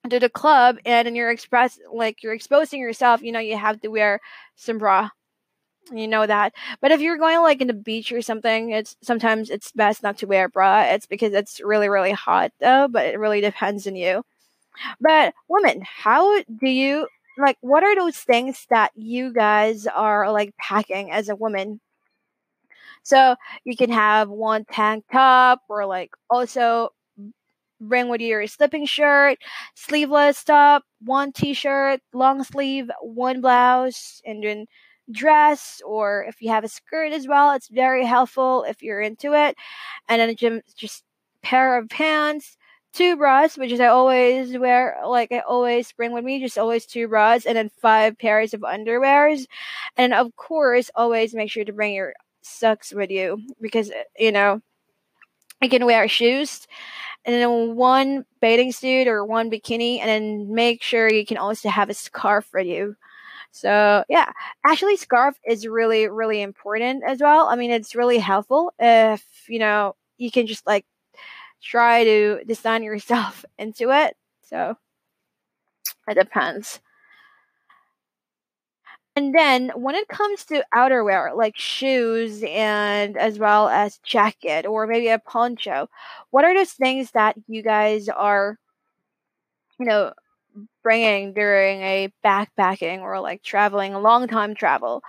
to 0.09 0.19
the 0.19 0.29
club 0.29 0.77
and 0.85 1.15
you're 1.15 1.31
express 1.31 1.79
like 1.91 2.23
you're 2.23 2.33
exposing 2.33 2.79
yourself 2.79 3.21
you 3.21 3.31
know 3.31 3.39
you 3.39 3.57
have 3.57 3.79
to 3.81 3.87
wear 3.89 4.19
some 4.55 4.77
bra 4.77 5.09
you 5.93 6.07
know 6.07 6.25
that. 6.25 6.53
But 6.81 6.91
if 6.91 7.01
you're 7.01 7.17
going 7.17 7.41
like 7.41 7.61
in 7.61 7.67
the 7.67 7.73
beach 7.73 8.11
or 8.11 8.21
something 8.21 8.71
it's 8.71 8.95
sometimes 9.01 9.49
it's 9.49 9.71
best 9.71 10.03
not 10.03 10.17
to 10.19 10.27
wear 10.27 10.45
a 10.45 10.49
bra. 10.49 10.83
It's 10.83 11.05
because 11.07 11.33
it's 11.33 11.59
really 11.61 11.89
really 11.89 12.11
hot 12.11 12.51
though 12.59 12.87
but 12.89 13.05
it 13.07 13.19
really 13.19 13.41
depends 13.41 13.87
on 13.87 13.95
you. 13.95 14.23
But 15.01 15.33
women 15.49 15.81
how 15.85 16.41
do 16.43 16.69
you 16.69 17.07
like 17.37 17.57
what 17.61 17.83
are 17.83 17.95
those 17.95 18.17
things 18.17 18.65
that 18.69 18.91
you 18.95 19.33
guys 19.33 19.87
are 19.87 20.31
like 20.31 20.55
packing 20.57 21.11
as 21.11 21.29
a 21.29 21.35
woman? 21.35 21.79
So 23.03 23.35
you 23.63 23.75
can 23.75 23.89
have 23.91 24.29
one 24.29 24.65
tank 24.65 25.05
top 25.11 25.61
or 25.69 25.85
like 25.85 26.11
also 26.29 26.89
bring 27.81 28.09
with 28.09 28.21
you 28.21 28.27
your 28.29 28.47
slipping 28.47 28.85
shirt 28.85 29.37
sleeveless 29.75 30.43
top 30.43 30.83
one 31.01 31.31
t-shirt 31.31 32.01
long 32.13 32.43
sleeve 32.43 32.89
one 33.01 33.41
blouse 33.41 34.21
and 34.25 34.43
then 34.43 34.65
dress 35.11 35.81
or 35.85 36.25
if 36.27 36.41
you 36.41 36.49
have 36.49 36.63
a 36.63 36.67
skirt 36.67 37.11
as 37.11 37.27
well 37.27 37.51
it's 37.53 37.67
very 37.67 38.05
helpful 38.05 38.63
if 38.63 38.81
you're 38.81 39.01
into 39.01 39.33
it. 39.33 39.55
And 40.07 40.21
then 40.21 40.61
just 40.75 41.03
pair 41.41 41.77
of 41.77 41.89
pants 41.89 42.57
two 42.91 43.15
bras 43.15 43.57
which 43.57 43.71
is 43.71 43.79
i 43.79 43.85
always 43.85 44.57
wear 44.57 44.97
like 45.05 45.31
i 45.31 45.39
always 45.41 45.91
bring 45.93 46.11
with 46.11 46.23
me 46.25 46.39
just 46.39 46.57
always 46.57 46.85
two 46.85 47.07
bras 47.07 47.45
and 47.45 47.55
then 47.55 47.69
five 47.81 48.17
pairs 48.17 48.53
of 48.53 48.61
underwears. 48.61 49.45
And 49.97 50.13
of 50.13 50.35
course 50.35 50.89
always 50.95 51.33
make 51.33 51.51
sure 51.51 51.65
to 51.65 51.73
bring 51.73 51.93
your 51.93 52.13
socks 52.41 52.93
with 52.93 53.09
you 53.11 53.41
because 53.61 53.89
uh, 53.91 54.03
you 54.17 54.31
know 54.31 54.61
you 55.61 55.69
can 55.69 55.85
wear 55.85 56.07
shoes 56.07 56.67
and 57.25 57.35
then 57.35 57.75
one 57.75 58.25
bathing 58.41 58.71
suit 58.71 59.07
or 59.07 59.25
one 59.25 59.51
bikini 59.51 59.99
and 59.99 60.09
then 60.09 60.53
make 60.53 60.81
sure 60.81 61.11
you 61.11 61.25
can 61.25 61.37
also 61.37 61.69
have 61.69 61.89
a 61.89 61.93
scarf 61.93 62.49
with 62.53 62.65
you 62.65 62.95
so 63.51 64.03
yeah, 64.09 64.31
actually, 64.65 64.97
scarf 64.97 65.37
is 65.47 65.67
really 65.67 66.07
really 66.07 66.41
important 66.41 67.03
as 67.05 67.19
well. 67.21 67.47
I 67.49 67.55
mean, 67.55 67.71
it's 67.71 67.95
really 67.95 68.19
helpful 68.19 68.73
if 68.79 69.23
you 69.47 69.59
know 69.59 69.95
you 70.17 70.31
can 70.31 70.47
just 70.47 70.65
like 70.67 70.85
try 71.63 72.03
to 72.05 72.41
design 72.47 72.83
yourself 72.85 73.45
into 73.59 73.91
it. 73.91 74.15
So 74.43 74.77
it 76.09 76.15
depends. 76.15 76.81
And 79.15 79.33
then 79.35 79.69
when 79.75 79.95
it 79.95 80.07
comes 80.07 80.45
to 80.45 80.63
outerwear, 80.73 81.35
like 81.35 81.57
shoes 81.57 82.41
and 82.47 83.17
as 83.17 83.37
well 83.37 83.67
as 83.67 83.97
jacket 83.99 84.65
or 84.65 84.87
maybe 84.87 85.09
a 85.09 85.19
poncho, 85.19 85.89
what 86.29 86.45
are 86.45 86.53
those 86.55 86.71
things 86.73 87.11
that 87.11 87.35
you 87.47 87.61
guys 87.61 88.07
are, 88.07 88.57
you 89.79 89.85
know, 89.85 90.13
during 90.89 91.81
a 91.81 92.09
backpacking 92.25 93.01
or 93.01 93.19
like 93.19 93.43
traveling 93.43 93.93
a 93.93 93.99
long 93.99 94.27
time 94.27 94.55
travel. 94.55 95.01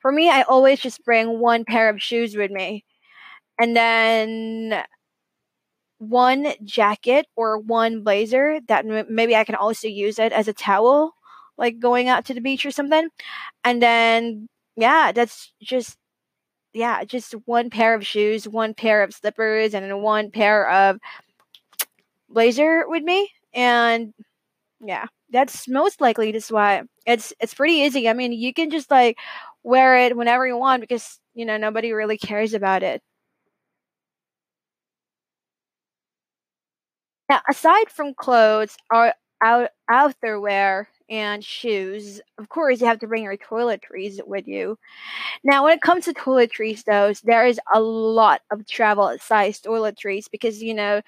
For 0.00 0.12
me, 0.12 0.30
I 0.30 0.42
always 0.42 0.80
just 0.80 1.04
bring 1.04 1.38
one 1.38 1.64
pair 1.64 1.88
of 1.88 2.02
shoes 2.02 2.36
with 2.36 2.50
me 2.50 2.84
and 3.58 3.76
then 3.76 4.84
one 5.98 6.46
jacket 6.64 7.26
or 7.36 7.58
one 7.58 8.02
blazer 8.02 8.60
that 8.68 8.86
m- 8.86 9.06
maybe 9.08 9.36
I 9.36 9.44
can 9.44 9.54
also 9.54 9.88
use 9.88 10.18
it 10.18 10.32
as 10.32 10.48
a 10.48 10.52
towel, 10.52 11.14
like 11.56 11.78
going 11.78 12.08
out 12.08 12.24
to 12.26 12.34
the 12.34 12.40
beach 12.40 12.66
or 12.66 12.70
something. 12.70 13.08
And 13.64 13.82
then, 13.82 14.48
yeah, 14.76 15.12
that's 15.12 15.52
just 15.62 15.96
yeah, 16.74 17.04
just 17.04 17.34
one 17.46 17.70
pair 17.70 17.94
of 17.94 18.06
shoes, 18.06 18.48
one 18.48 18.74
pair 18.74 19.02
of 19.02 19.14
slippers, 19.14 19.74
and 19.74 20.02
one 20.02 20.30
pair 20.30 20.68
of 20.70 20.98
blazer 22.28 22.84
with 22.88 23.02
me. 23.02 23.30
And 23.54 24.14
yeah, 24.80 25.06
that's 25.32 25.68
most 25.68 26.00
likely 26.00 26.32
just 26.32 26.52
why 26.52 26.82
it's 27.06 27.32
it's 27.40 27.54
pretty 27.54 27.74
easy. 27.74 28.08
I 28.08 28.12
mean, 28.14 28.32
you 28.32 28.52
can 28.54 28.70
just 28.70 28.90
like 28.90 29.18
wear 29.64 29.96
it 29.98 30.16
whenever 30.16 30.46
you 30.46 30.56
want 30.56 30.80
because 30.82 31.18
you 31.34 31.44
know 31.46 31.56
nobody 31.56 31.92
really 31.92 32.18
cares 32.18 32.54
about 32.54 32.82
it. 32.82 33.02
Now, 37.28 37.40
aside 37.48 37.90
from 37.90 38.14
clothes, 38.14 38.76
or 38.92 39.14
out 39.44 39.70
outerwear 39.90 40.86
and 41.10 41.44
shoes, 41.44 42.20
of 42.38 42.48
course, 42.48 42.80
you 42.80 42.86
have 42.86 43.00
to 43.00 43.06
bring 43.06 43.24
your 43.24 43.36
toiletries 43.36 44.26
with 44.26 44.48
you. 44.48 44.78
Now, 45.44 45.64
when 45.64 45.74
it 45.74 45.82
comes 45.82 46.04
to 46.06 46.14
toiletries, 46.14 46.84
though, 46.84 47.12
there 47.24 47.46
is 47.46 47.60
a 47.74 47.80
lot 47.80 48.42
of 48.50 48.66
travel 48.66 49.16
size 49.20 49.60
toiletries 49.60 50.30
because 50.30 50.62
you 50.62 50.74
know, 50.74 51.02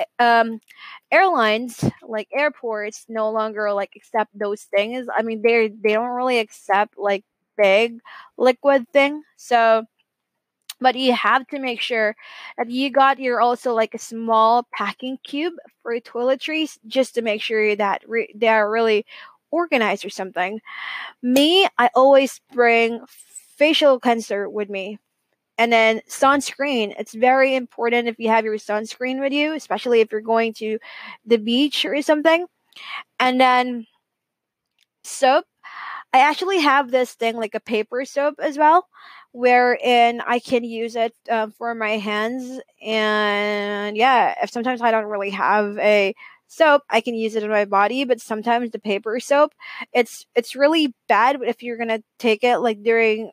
eh, 0.00 0.04
um, 0.18 0.60
airlines 1.12 1.84
like 2.06 2.28
airports 2.34 3.06
no 3.08 3.30
longer 3.30 3.72
like 3.72 3.92
accept 3.96 4.38
those 4.38 4.62
things. 4.64 5.06
I 5.16 5.22
mean, 5.22 5.42
they 5.42 5.68
they 5.68 5.94
don't 5.94 6.10
really 6.16 6.38
accept 6.40 6.98
like 6.98 7.24
big 7.58 8.00
liquid 8.38 8.88
thing. 8.92 9.22
So 9.36 9.84
but 10.80 10.96
you 10.96 11.12
have 11.14 11.46
to 11.48 11.58
make 11.58 11.80
sure 11.80 12.16
that 12.58 12.70
you 12.70 12.90
got 12.90 13.18
your 13.18 13.40
also 13.40 13.74
like 13.74 13.94
a 13.94 13.98
small 13.98 14.66
packing 14.72 15.18
cube 15.24 15.54
for 15.82 15.98
toiletries 16.00 16.78
just 16.86 17.14
to 17.14 17.22
make 17.22 17.42
sure 17.42 17.76
that 17.76 18.02
re- 18.08 18.32
they 18.34 18.48
are 18.48 18.70
really 18.70 19.04
organized 19.50 20.04
or 20.04 20.10
something. 20.10 20.60
Me 21.22 21.68
i 21.78 21.90
always 21.94 22.40
bring 22.52 23.00
facial 23.56 24.00
cleanser 24.00 24.48
with 24.48 24.70
me 24.70 24.98
and 25.58 25.72
then 25.72 26.00
sunscreen. 26.08 26.94
It's 26.98 27.14
very 27.14 27.54
important 27.54 28.08
if 28.08 28.16
you 28.18 28.28
have 28.30 28.44
your 28.46 28.56
sunscreen 28.58 29.20
with 29.20 29.32
you 29.32 29.54
especially 29.54 30.00
if 30.00 30.12
you're 30.12 30.20
going 30.22 30.54
to 30.54 30.78
the 31.26 31.38
beach 31.38 31.84
or 31.84 32.00
something. 32.02 32.46
And 33.20 33.40
then 33.40 33.86
soap. 35.04 35.44
I 36.12 36.20
actually 36.20 36.60
have 36.60 36.90
this 36.90 37.14
thing 37.14 37.36
like 37.36 37.54
a 37.54 37.60
paper 37.60 38.04
soap 38.04 38.34
as 38.40 38.58
well, 38.58 38.86
wherein 39.32 40.20
I 40.26 40.38
can 40.40 40.64
use 40.64 40.96
it 40.96 41.14
um, 41.30 41.52
for 41.52 41.74
my 41.74 41.98
hands. 41.98 42.60
And 42.82 43.96
yeah, 43.96 44.34
if 44.42 44.50
sometimes 44.50 44.82
I 44.82 44.90
don't 44.90 45.06
really 45.06 45.30
have 45.30 45.78
a 45.78 46.14
soap, 46.48 46.82
I 46.90 47.00
can 47.00 47.14
use 47.14 47.36
it 47.36 47.42
in 47.42 47.50
my 47.50 47.64
body. 47.64 48.04
But 48.04 48.20
sometimes 48.20 48.70
the 48.70 48.78
paper 48.78 49.20
soap, 49.20 49.52
it's 49.92 50.26
it's 50.34 50.56
really 50.56 50.94
bad 51.08 51.38
if 51.42 51.62
you're 51.62 51.78
gonna 51.78 52.02
take 52.18 52.44
it 52.44 52.58
like 52.58 52.82
during 52.82 53.30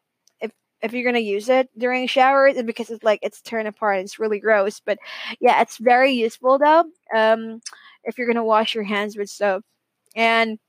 if 0.82 0.94
you're 0.94 1.04
gonna 1.06 1.20
use 1.20 1.50
it 1.50 1.70
during 1.78 2.08
showers 2.08 2.56
and 2.56 2.68
because 2.68 2.90
it's 2.90 3.04
like 3.04 3.20
it's 3.24 3.42
torn 3.42 3.68
apart. 3.68 4.00
It's 4.00 4.20
really 4.20 4.40
gross. 4.40 4.80
But 4.80 5.00
yeah, 5.40 5.62
it's 5.62 5.78
very 5.78 6.12
useful 6.14 6.60
though. 6.60 6.86
Um, 7.16 7.62
if 8.04 8.18
you're 8.18 8.28
gonna 8.28 8.44
wash 8.44 8.76
your 8.76 8.84
hands 8.84 9.18
with 9.18 9.30
soap 9.30 9.64
and 10.16 10.60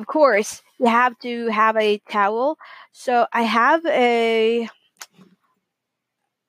of 0.00 0.06
course, 0.06 0.62
you 0.78 0.86
have 0.86 1.18
to 1.20 1.46
have 1.48 1.76
a 1.76 1.98
towel. 2.10 2.58
So 2.92 3.26
I 3.32 3.42
have 3.42 3.84
a 3.86 4.68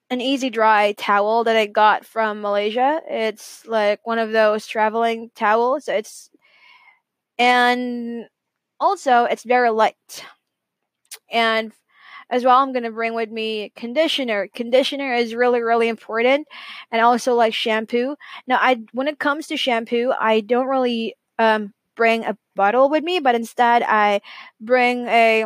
an 0.09 0.21
easy 0.21 0.49
dry 0.49 0.93
towel 0.93 1.43
that 1.43 1.55
I 1.55 1.65
got 1.65 2.05
from 2.05 2.41
Malaysia. 2.41 3.01
It's 3.09 3.65
like 3.65 4.05
one 4.05 4.19
of 4.19 4.31
those 4.31 4.67
traveling 4.67 5.31
towels. 5.35 5.87
It's 5.87 6.29
and 7.37 8.25
also 8.79 9.25
it's 9.25 9.43
very 9.43 9.69
light. 9.71 10.25
And 11.31 11.73
as 12.29 12.43
well, 12.43 12.59
I'm 12.59 12.73
gonna 12.73 12.91
bring 12.91 13.13
with 13.13 13.29
me 13.29 13.71
conditioner. 13.75 14.47
Conditioner 14.55 15.13
is 15.13 15.35
really 15.35 15.61
really 15.61 15.87
important, 15.87 16.47
and 16.91 17.01
also 17.01 17.35
like 17.35 17.53
shampoo. 17.53 18.15
Now, 18.47 18.57
I 18.61 18.81
when 18.93 19.07
it 19.07 19.19
comes 19.19 19.47
to 19.47 19.57
shampoo, 19.57 20.13
I 20.19 20.39
don't 20.41 20.67
really 20.67 21.15
um 21.39 21.73
bring 21.95 22.25
a 22.25 22.37
bottle 22.55 22.89
with 22.89 23.03
me, 23.03 23.19
but 23.19 23.35
instead 23.35 23.83
I 23.83 24.21
bring 24.59 25.07
a 25.07 25.45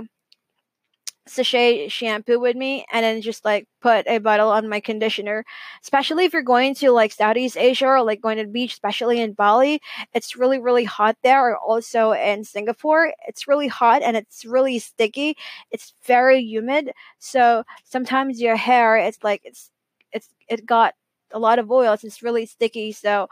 sachet 1.28 1.90
shampoo 1.90 2.40
with 2.40 2.56
me 2.56 2.86
and 2.92 3.04
then 3.04 3.22
just 3.22 3.44
like 3.44 3.68
put 3.82 4.08
a 4.08 4.18
bottle 4.20 4.50
on 4.50 4.70
my 4.70 4.80
conditioner. 4.80 5.44
Especially 5.84 6.26
if 6.26 6.34
you're 6.34 6.42
going 6.42 6.74
to 6.76 6.92
like 6.92 7.12
southeast 7.12 7.58
asia 7.58 7.86
or 7.86 8.02
like 8.04 8.22
going 8.22 8.38
to 8.38 8.44
the 8.46 8.50
beach 8.52 8.74
especially 8.74 9.20
in 9.20 9.34
bali 9.34 9.82
it's 10.14 10.36
really 10.38 10.60
really 10.60 10.84
hot 10.86 11.18
there 11.24 11.50
or 11.50 11.58
also 11.58 12.12
in 12.14 12.44
singapore 12.44 13.14
it's 13.28 13.48
really 13.48 13.68
hot 13.68 14.02
and 14.02 14.16
it's 14.18 14.46
really 14.46 14.80
sticky. 14.80 15.36
It's 15.72 15.94
very 16.06 16.42
humid 16.42 16.92
so 17.20 17.64
sometimes 17.84 18.42
your 18.42 18.56
hair 18.56 18.98
it's 18.98 19.24
like 19.24 19.42
it's 19.44 19.72
it's 20.14 20.30
it 20.50 20.66
got 20.66 20.94
a 21.32 21.40
lot 21.40 21.60
of 21.60 21.72
oils. 21.72 22.04
It's 22.04 22.24
really 22.24 22.46
sticky, 22.46 22.92
so 22.92 23.28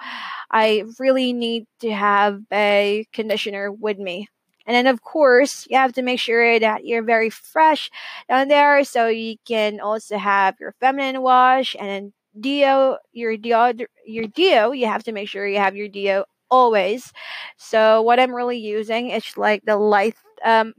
I 0.52 0.84
really 1.00 1.34
need 1.34 1.66
to 1.82 1.92
have 1.94 2.42
a 2.52 3.06
conditioner 3.14 3.72
with 3.72 3.98
me. 4.00 4.30
And 4.68 4.76
then, 4.76 4.88
of 4.88 5.02
course, 5.04 5.68
you 5.70 5.78
have 5.78 5.94
to 5.94 6.02
make 6.02 6.20
sure 6.20 6.60
that 6.60 6.86
you're 6.86 7.04
very 7.04 7.30
fresh 7.30 7.90
down 8.30 8.48
there, 8.48 8.84
so 8.84 9.08
you 9.08 9.38
can 9.48 9.80
also 9.80 10.18
have 10.18 10.56
your 10.60 10.74
feminine 10.80 11.22
wash 11.22 11.76
and 11.80 11.88
then 11.88 12.14
deo. 12.40 12.98
Your 13.14 13.38
deo, 13.38 13.74
your 14.06 14.28
deo. 14.28 14.72
You 14.72 14.88
have 14.88 15.04
to 15.04 15.12
make 15.12 15.30
sure 15.30 15.48
you 15.48 15.60
have 15.60 15.76
your 15.76 15.88
deo 15.88 16.26
always. 16.50 17.12
So 17.58 18.02
what 18.02 18.20
I'm 18.20 18.34
really 18.34 18.58
using 18.58 19.10
is 19.10 19.38
like 19.38 19.64
the 19.66 19.78
light 19.78 20.16
um, 20.44 20.74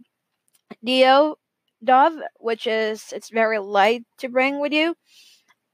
deo 0.85 1.37
Dove, 1.85 2.21
which 2.41 2.67
is 2.67 3.13
it's 3.13 3.31
very 3.31 3.59
light 3.59 4.05
to 4.19 4.29
bring 4.29 4.61
with 4.61 4.73
you 4.73 4.95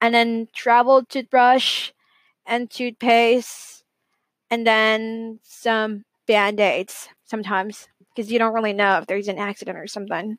and 0.02 0.14
then 0.14 0.48
travel 0.54 1.04
toothbrush 1.06 1.92
and 2.46 2.70
toothpaste 2.70 3.84
and 4.50 4.66
then 4.66 5.40
some 5.42 6.04
band-aids 6.26 7.08
sometimes 7.24 7.88
because 8.14 8.32
you 8.32 8.38
don't 8.38 8.54
really 8.54 8.72
know 8.74 8.98
if 8.98 9.06
there's 9.06 9.28
an 9.28 9.38
accident 9.38 9.78
or 9.78 9.86
something. 9.86 10.38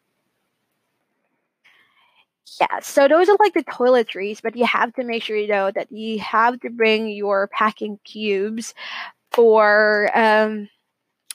Yeah 2.59 2.79
so 2.81 3.07
those 3.07 3.29
are 3.29 3.37
like 3.39 3.53
the 3.53 3.63
toiletries 3.63 4.41
but 4.41 4.55
you 4.55 4.65
have 4.65 4.93
to 4.93 5.03
make 5.03 5.23
sure 5.23 5.37
you 5.37 5.47
know 5.47 5.71
that 5.71 5.91
you 5.91 6.19
have 6.19 6.59
to 6.61 6.69
bring 6.69 7.07
your 7.09 7.47
packing 7.47 7.99
cubes 8.03 8.73
for 9.31 10.11
um 10.15 10.69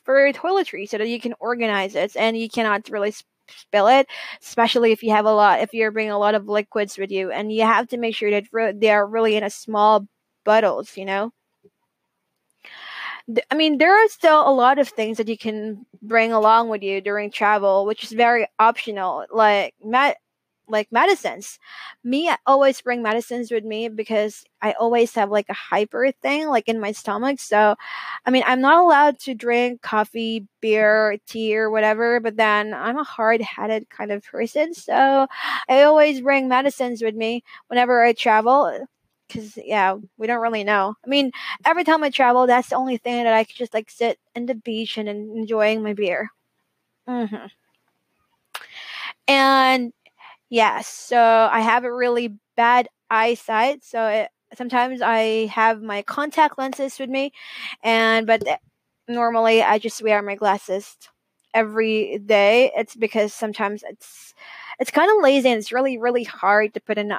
for 0.04 0.32
toiletries 0.32 0.90
so 0.90 0.98
that 0.98 1.08
you 1.08 1.20
can 1.20 1.34
organize 1.40 1.94
it 1.96 2.16
and 2.16 2.38
you 2.38 2.48
cannot 2.48 2.88
really 2.90 3.14
spill 3.48 3.88
it, 3.88 4.06
especially 4.42 4.92
if 4.92 5.02
you 5.02 5.10
have 5.10 5.24
a 5.26 5.32
lot, 5.32 5.60
if 5.60 5.74
you're 5.74 5.90
bringing 5.90 6.12
a 6.12 6.18
lot 6.18 6.34
of 6.34 6.48
liquids 6.48 6.98
with 6.98 7.10
you, 7.10 7.30
and 7.30 7.52
you 7.52 7.62
have 7.62 7.88
to 7.88 7.96
make 7.98 8.14
sure 8.14 8.30
that 8.30 8.44
they 8.80 8.90
are 8.90 9.06
really 9.06 9.36
in 9.36 9.44
a 9.44 9.50
small 9.50 10.06
bottles, 10.44 10.96
you 10.96 11.04
know. 11.04 11.32
I 13.50 13.54
mean, 13.54 13.78
there 13.78 13.94
are 13.94 14.08
still 14.08 14.48
a 14.48 14.52
lot 14.52 14.78
of 14.78 14.88
things 14.88 15.18
that 15.18 15.28
you 15.28 15.36
can 15.36 15.84
bring 16.00 16.32
along 16.32 16.70
with 16.70 16.82
you 16.82 17.00
during 17.00 17.30
travel, 17.30 17.84
which 17.84 18.02
is 18.04 18.12
very 18.12 18.46
optional. 18.58 19.26
Like, 19.30 19.74
like 20.68 20.90
medicines. 20.92 21.58
Me, 22.04 22.28
I 22.28 22.36
always 22.46 22.80
bring 22.80 23.02
medicines 23.02 23.50
with 23.50 23.64
me 23.64 23.88
because 23.88 24.44
I 24.62 24.72
always 24.72 25.14
have 25.14 25.30
like 25.30 25.48
a 25.48 25.54
hyper 25.54 26.12
thing 26.22 26.48
like 26.48 26.68
in 26.68 26.80
my 26.80 26.92
stomach. 26.92 27.40
So, 27.40 27.74
I 28.26 28.30
mean, 28.30 28.42
I'm 28.46 28.60
not 28.60 28.82
allowed 28.82 29.18
to 29.20 29.34
drink 29.34 29.82
coffee, 29.82 30.46
beer, 30.60 31.18
tea, 31.26 31.56
or 31.56 31.70
whatever, 31.70 32.20
but 32.20 32.36
then 32.36 32.74
I'm 32.74 32.98
a 32.98 33.04
hard 33.04 33.40
headed 33.40 33.88
kind 33.90 34.12
of 34.12 34.24
person. 34.24 34.74
So, 34.74 35.26
I 35.68 35.82
always 35.82 36.20
bring 36.20 36.48
medicines 36.48 37.02
with 37.02 37.14
me 37.14 37.42
whenever 37.68 38.02
I 38.04 38.12
travel. 38.12 38.86
Cause 39.30 39.58
yeah, 39.62 39.96
we 40.16 40.26
don't 40.26 40.40
really 40.40 40.64
know. 40.64 40.94
I 41.04 41.08
mean, 41.08 41.32
every 41.66 41.84
time 41.84 42.02
I 42.02 42.08
travel, 42.08 42.46
that's 42.46 42.70
the 42.70 42.76
only 42.76 42.96
thing 42.96 43.24
that 43.24 43.34
I 43.34 43.44
could 43.44 43.56
just 43.56 43.74
like 43.74 43.90
sit 43.90 44.18
in 44.34 44.46
the 44.46 44.54
beach 44.54 44.96
and 44.96 45.06
enjoying 45.06 45.82
my 45.82 45.92
beer. 45.92 46.30
Mm-hmm. 47.06 47.46
And 49.26 49.92
Yes, 50.50 50.86
so 50.88 51.18
I 51.52 51.60
have 51.60 51.84
a 51.84 51.92
really 51.94 52.38
bad 52.56 52.88
eyesight, 53.10 53.84
so 53.84 54.06
it, 54.06 54.30
sometimes 54.56 55.02
I 55.02 55.46
have 55.46 55.82
my 55.82 56.02
contact 56.02 56.58
lenses 56.58 56.98
with 56.98 57.10
me, 57.10 57.32
and 57.82 58.26
but 58.26 58.42
normally 59.08 59.62
I 59.62 59.78
just 59.78 60.02
wear 60.02 60.22
my 60.22 60.36
glasses 60.36 60.96
every 61.54 62.18
day. 62.24 62.72
It's 62.76 62.96
because 62.96 63.34
sometimes 63.34 63.82
it's 63.88 64.32
it's 64.80 64.90
kind 64.90 65.10
of 65.10 65.22
lazy 65.22 65.50
and 65.50 65.58
it's 65.58 65.72
really 65.72 65.98
really 65.98 66.24
hard 66.24 66.72
to 66.74 66.80
put 66.80 66.96
in 66.98 67.12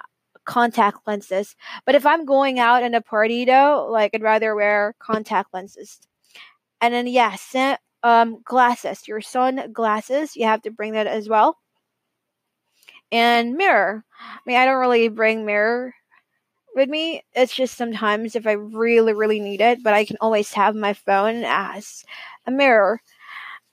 contact 0.46 1.00
lenses. 1.08 1.56
But 1.86 1.94
if 1.96 2.06
I'm 2.08 2.26
going 2.26 2.58
out 2.60 2.82
in 2.84 2.96
a 2.96 3.02
party 3.02 3.46
though, 3.46 3.88
like 3.92 4.12
I'd 4.16 4.24
rather 4.24 4.56
wear 4.56 4.96
contact 5.00 5.54
lenses. 5.54 6.00
And 6.82 6.94
then 6.94 7.08
yes, 7.08 7.56
um, 8.04 8.42
glasses. 8.46 9.08
Your 9.08 9.22
sunglasses, 9.22 10.36
you 10.36 10.46
have 10.46 10.62
to 10.64 10.72
bring 10.72 10.94
that 10.94 11.08
as 11.08 11.30
well 11.30 11.58
and 13.12 13.56
mirror. 13.56 14.04
I 14.20 14.40
mean, 14.46 14.58
I 14.58 14.66
don't 14.66 14.80
really 14.80 15.08
bring 15.10 15.46
mirror 15.46 15.94
with 16.76 16.90
me. 16.90 17.24
It's 17.34 17.56
just 17.56 17.78
sometimes 17.78 18.36
if 18.36 18.48
I 18.48 18.54
really, 18.54 19.14
really 19.14 19.40
need 19.40 19.62
it, 19.62 19.84
but 19.84 19.94
I 19.94 20.06
can 20.06 20.18
always 20.22 20.54
have 20.54 20.76
my 20.76 20.94
phone 20.94 21.44
as 21.46 22.04
a 22.48 22.52
mirror. 22.52 23.02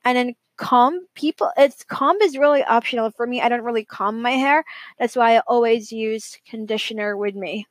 And 0.05 0.17
then 0.17 0.35
comb 0.59 1.07
people 1.15 1.51
it's 1.59 1.85
comb 1.85 2.17
is 2.23 2.39
really 2.39 2.65
optional 2.65 3.11
for 3.11 3.27
me 3.27 3.43
i 3.43 3.49
don't 3.49 3.65
really 3.65 3.85
comb 3.85 4.23
my 4.23 4.31
hair 4.33 4.65
that's 4.99 5.17
why 5.17 5.37
i 5.37 5.41
always 5.49 5.93
use 5.93 6.39
conditioner 6.49 7.17
with 7.17 7.35
me 7.35 7.67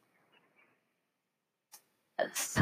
yes. 2.19 2.59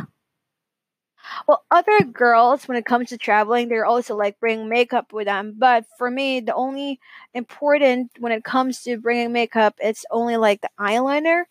Well 1.47 1.63
other 1.71 1.99
girls 2.01 2.67
when 2.67 2.77
it 2.77 2.85
comes 2.85 3.09
to 3.09 3.17
traveling 3.17 3.69
they're 3.69 3.85
also 3.85 4.15
like 4.15 4.39
bring 4.39 4.69
makeup 4.69 5.13
with 5.13 5.25
them 5.25 5.53
but 5.57 5.85
for 5.97 6.09
me 6.09 6.39
the 6.39 6.53
only 6.53 6.99
important 7.33 8.11
when 8.19 8.31
it 8.31 8.43
comes 8.43 8.81
to 8.81 8.97
bringing 8.97 9.31
makeup 9.31 9.75
it's 9.79 10.05
only 10.11 10.37
like 10.37 10.61
the 10.61 10.69
eyeliner 10.79 11.43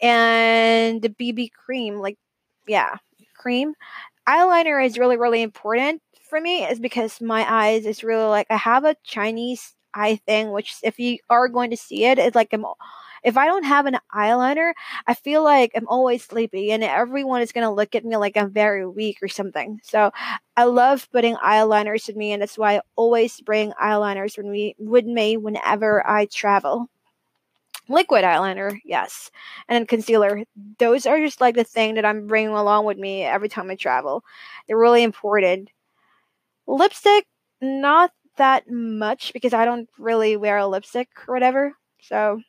and 0.00 1.02
the 1.02 1.10
bb 1.10 1.50
cream 1.52 1.96
like 1.96 2.18
yeah 2.66 2.96
cream 3.36 3.74
eyeliner 4.28 4.84
is 4.84 4.98
really 4.98 5.16
really 5.16 5.42
important 5.42 6.02
for 6.28 6.40
me 6.40 6.64
is 6.64 6.78
because 6.78 7.20
my 7.20 7.44
eyes 7.50 7.86
is 7.86 8.04
really 8.04 8.24
like 8.24 8.46
I 8.50 8.56
have 8.56 8.84
a 8.84 8.96
Chinese 9.02 9.74
eye 9.94 10.20
thing, 10.26 10.52
which 10.52 10.76
if 10.82 10.98
you 10.98 11.18
are 11.30 11.48
going 11.48 11.70
to 11.70 11.76
see 11.76 12.04
it, 12.04 12.18
it's 12.18 12.36
like 12.36 12.52
I'm. 12.52 12.64
If 13.24 13.36
I 13.36 13.46
don't 13.46 13.64
have 13.64 13.86
an 13.86 13.98
eyeliner, 14.14 14.72
I 15.06 15.14
feel 15.14 15.42
like 15.44 15.72
I'm 15.74 15.88
always 15.88 16.24
sleepy, 16.24 16.72
and 16.72 16.84
everyone 16.84 17.42
is 17.42 17.52
gonna 17.52 17.72
look 17.72 17.94
at 17.94 18.04
me 18.04 18.16
like 18.16 18.36
I'm 18.36 18.50
very 18.50 18.86
weak 18.86 19.18
or 19.22 19.28
something. 19.28 19.80
So 19.82 20.10
I 20.56 20.64
love 20.64 21.08
putting 21.12 21.36
eyeliners 21.36 22.06
with 22.06 22.16
me, 22.16 22.32
and 22.32 22.42
that's 22.42 22.58
why 22.58 22.76
I 22.78 22.80
always 22.96 23.40
bring 23.40 23.72
eyeliners 23.72 24.36
when 24.36 24.50
me 24.50 24.74
with 24.78 25.04
me 25.06 25.36
whenever 25.36 26.06
I 26.08 26.26
travel 26.26 26.88
liquid 27.88 28.24
eyeliner, 28.24 28.78
yes, 28.84 29.30
and 29.68 29.76
then 29.76 29.86
concealer. 29.86 30.44
Those 30.78 31.06
are 31.06 31.18
just 31.20 31.40
like 31.40 31.54
the 31.54 31.64
thing 31.64 31.94
that 31.94 32.04
I'm 32.04 32.26
bringing 32.26 32.50
along 32.54 32.84
with 32.84 32.98
me 32.98 33.22
every 33.24 33.48
time 33.48 33.70
I 33.70 33.76
travel. 33.76 34.24
They're 34.66 34.78
really 34.78 35.02
important. 35.02 35.70
Lipstick, 36.66 37.26
not 37.60 38.12
that 38.36 38.70
much 38.70 39.32
because 39.32 39.52
I 39.54 39.64
don't 39.64 39.88
really 39.98 40.36
wear 40.36 40.58
a 40.58 40.66
lipstick 40.66 41.08
or 41.26 41.34
whatever. 41.34 41.74
So 42.00 42.40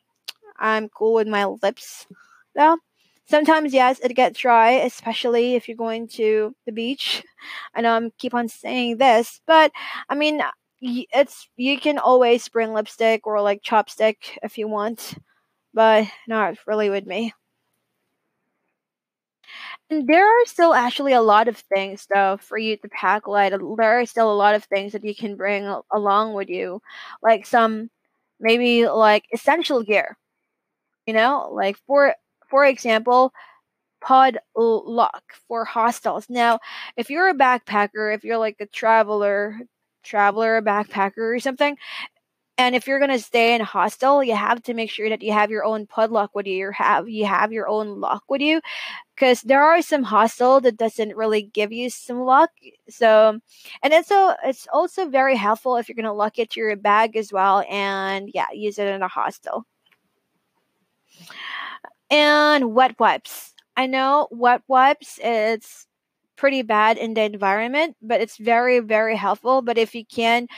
I'm 0.58 0.88
cool 0.88 1.14
with 1.14 1.28
my 1.28 1.44
lips 1.46 2.06
though. 2.54 2.78
Sometimes 3.26 3.72
yes, 3.72 4.00
it 4.00 4.14
gets 4.14 4.40
dry, 4.40 4.72
especially 4.72 5.54
if 5.54 5.68
you're 5.68 5.76
going 5.76 6.08
to 6.08 6.54
the 6.66 6.72
beach. 6.72 7.22
I 7.74 7.80
know 7.82 7.92
I'm 7.94 8.10
keep 8.18 8.34
on 8.34 8.48
saying 8.48 8.98
this, 8.98 9.40
but 9.46 9.72
I 10.08 10.14
mean 10.14 10.42
it's 10.82 11.48
you 11.56 11.78
can 11.78 11.98
always 11.98 12.48
bring 12.48 12.72
lipstick 12.72 13.26
or 13.26 13.40
like 13.42 13.62
chopstick 13.62 14.38
if 14.42 14.58
you 14.58 14.68
want, 14.68 15.14
but 15.74 16.06
not 16.28 16.56
really 16.66 16.90
with 16.90 17.06
me. 17.06 17.34
And 19.90 20.06
there 20.08 20.24
are 20.26 20.46
still 20.46 20.74
actually 20.74 21.12
a 21.12 21.22
lot 21.22 21.48
of 21.48 21.56
things 21.56 22.06
though 22.12 22.36
for 22.38 22.58
you 22.58 22.76
to 22.78 22.88
pack 22.88 23.26
light. 23.28 23.50
There 23.52 24.00
are 24.00 24.06
still 24.06 24.32
a 24.32 24.34
lot 24.36 24.54
of 24.54 24.64
things 24.64 24.92
that 24.92 25.04
you 25.04 25.14
can 25.14 25.36
bring 25.36 25.66
along 25.92 26.34
with 26.34 26.48
you, 26.48 26.80
like 27.22 27.46
some 27.46 27.90
maybe 28.40 28.86
like 28.88 29.24
essential 29.32 29.82
gear. 29.82 30.16
You 31.06 31.14
know, 31.14 31.48
like 31.52 31.76
for 31.86 32.14
for 32.48 32.64
example, 32.64 33.32
pod 34.02 34.38
lock 34.56 35.34
for 35.48 35.64
hostels. 35.64 36.26
Now, 36.30 36.60
if 36.96 37.10
you're 37.10 37.30
a 37.30 37.34
backpacker, 37.34 38.14
if 38.14 38.24
you're 38.24 38.38
like 38.38 38.56
a 38.60 38.66
traveler, 38.66 39.60
traveler, 40.04 40.58
a 40.58 40.62
backpacker 40.62 41.36
or 41.36 41.40
something, 41.40 41.76
and 42.58 42.74
if 42.76 42.86
you're 42.88 43.00
gonna 43.00 43.18
stay 43.20 43.54
in 43.54 43.62
a 43.62 43.64
hostel, 43.64 44.24
you 44.24 44.36
have 44.36 44.62
to 44.64 44.74
make 44.74 44.90
sure 44.90 45.08
that 45.10 45.22
you 45.22 45.32
have 45.32 45.50
your 45.50 45.64
own 45.64 45.86
padlock 45.86 46.32
with 46.34 46.46
you. 46.46 46.56
You 46.56 46.72
have 46.72 47.08
you 47.08 47.26
have 47.26 47.52
your 47.52 47.68
own 47.68 48.00
lock 48.00 48.24
with 48.28 48.42
you, 48.42 48.60
because 49.16 49.42
there 49.42 49.62
are 49.64 49.82
some 49.82 50.04
hostel 50.04 50.60
that 50.62 50.76
doesn't 50.78 51.16
really 51.16 51.42
give 51.44 51.72
you 51.72 51.90
some 51.90 52.20
lock. 52.22 52.50
So, 52.90 53.40
and 53.82 53.92
it's 53.94 54.08
so 54.08 54.34
it's 54.44 54.68
also 54.72 55.08
very 55.08 55.36
helpful 55.36 55.76
if 55.76 55.88
you're 55.88 55.96
gonna 55.96 56.14
lock 56.14 56.38
it 56.40 56.50
to 56.52 56.60
your 56.60 56.76
bag 56.76 57.16
as 57.16 57.32
well, 57.32 57.64
and 57.70 58.30
yeah, 58.34 58.48
use 58.54 58.78
it 58.78 58.88
in 58.88 59.02
a 59.02 59.08
hostel. 59.08 59.66
And 62.10 62.74
wet 62.74 62.98
wipes. 62.98 63.54
I 63.76 63.86
know 63.86 64.28
wet 64.30 64.62
wipes. 64.68 65.18
It's 65.22 65.86
pretty 66.36 66.62
bad 66.62 66.96
in 66.96 67.14
the 67.14 67.22
environment, 67.22 67.96
but 68.02 68.20
it's 68.20 68.36
very, 68.38 68.80
very 68.80 69.16
helpful. 69.16 69.62
But 69.62 69.78
if 69.78 69.94
you 69.94 70.04
can 70.04 70.48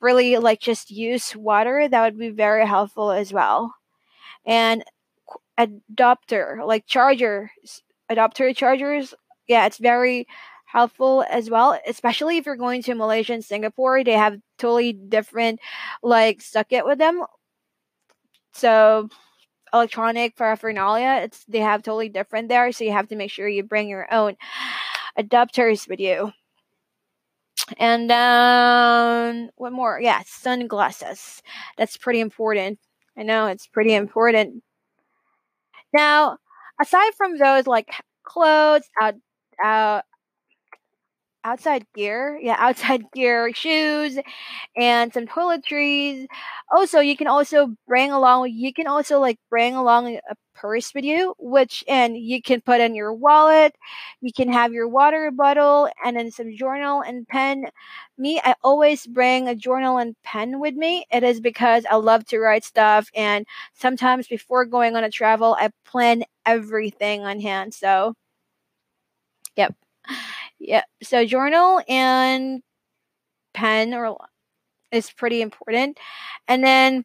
really 0.00 0.38
like 0.38 0.60
just 0.60 0.90
use 0.90 1.36
water, 1.36 1.88
that 1.88 2.02
would 2.02 2.18
be 2.18 2.30
very 2.30 2.66
helpful 2.66 3.10
as 3.10 3.32
well. 3.32 3.74
And 4.46 4.84
adapter, 5.58 6.62
like 6.64 6.86
charger, 6.86 7.50
adapter 8.08 8.52
chargers, 8.54 9.14
yeah, 9.46 9.66
it's 9.66 9.78
very 9.78 10.26
helpful 10.64 11.24
as 11.30 11.48
well, 11.50 11.78
especially 11.86 12.36
if 12.36 12.46
you're 12.46 12.56
going 12.56 12.82
to 12.82 12.94
Malaysia 12.94 13.32
and 13.32 13.44
Singapore. 13.44 14.02
They 14.04 14.12
have 14.12 14.38
totally 14.58 14.92
different 14.92 15.60
like 16.02 16.40
socket 16.42 16.84
with 16.86 16.98
them. 16.98 17.22
So 18.52 19.08
electronic 19.76 20.36
paraphernalia, 20.36 21.20
it's 21.24 21.44
they 21.46 21.60
have 21.60 21.82
totally 21.82 22.08
different 22.08 22.48
there. 22.48 22.72
So 22.72 22.84
you 22.84 22.92
have 22.92 23.08
to 23.08 23.16
make 23.16 23.30
sure 23.30 23.48
you 23.48 23.62
bring 23.62 23.88
your 23.88 24.12
own 24.12 24.36
adapters 25.18 25.88
with 25.88 26.00
you. 26.00 26.32
And 27.78 28.10
um, 28.12 29.50
what 29.56 29.72
more? 29.72 30.00
Yeah, 30.00 30.22
sunglasses. 30.26 31.42
That's 31.76 31.96
pretty 31.96 32.20
important. 32.20 32.78
I 33.18 33.22
know 33.22 33.46
it's 33.46 33.66
pretty 33.66 33.94
important. 33.94 34.62
Now, 35.92 36.38
aside 36.80 37.14
from 37.16 37.38
those 37.38 37.66
like 37.66 37.90
clothes, 38.24 38.88
out, 39.00 39.14
out, 39.62 40.04
outside 41.46 41.86
gear. 41.94 42.38
Yeah, 42.42 42.56
outside 42.58 43.04
gear, 43.14 43.52
shoes, 43.54 44.18
and 44.76 45.12
some 45.12 45.26
toiletries. 45.26 46.26
Also, 46.76 47.00
you 47.00 47.16
can 47.16 47.28
also 47.28 47.74
bring 47.88 48.12
along. 48.12 48.50
You 48.52 48.72
can 48.74 48.86
also 48.88 49.20
like 49.20 49.38
bring 49.50 49.74
along 49.76 50.16
a 50.16 50.34
purse 50.54 50.94
with 50.94 51.04
you, 51.04 51.34
which 51.38 51.84
and 51.88 52.16
you 52.16 52.42
can 52.42 52.60
put 52.62 52.80
in 52.80 52.94
your 52.94 53.12
wallet. 53.14 53.74
You 54.20 54.32
can 54.32 54.52
have 54.52 54.72
your 54.72 54.88
water 54.88 55.30
bottle 55.32 55.88
and 56.04 56.16
then 56.16 56.30
some 56.30 56.56
journal 56.56 57.02
and 57.02 57.26
pen. 57.28 57.66
Me, 58.18 58.40
I 58.44 58.54
always 58.64 59.06
bring 59.06 59.48
a 59.48 59.54
journal 59.54 59.98
and 59.98 60.16
pen 60.24 60.60
with 60.60 60.74
me. 60.74 61.06
It 61.12 61.22
is 61.22 61.40
because 61.40 61.84
I 61.90 61.96
love 61.96 62.24
to 62.26 62.38
write 62.40 62.64
stuff, 62.64 63.08
and 63.14 63.46
sometimes 63.74 64.28
before 64.28 64.64
going 64.66 64.96
on 64.96 65.04
a 65.04 65.10
travel, 65.10 65.56
I 65.58 65.70
plan 65.84 66.24
everything 66.46 67.24
on 67.24 67.40
hand. 67.40 67.74
So, 67.74 68.14
yep. 69.56 69.74
Yeah. 70.58 70.82
So 71.02 71.24
journal 71.24 71.80
and 71.88 72.62
pen 73.54 73.94
or 73.94 74.18
is 74.92 75.12
pretty 75.12 75.42
important. 75.42 75.98
And 76.48 76.64
then 76.64 77.04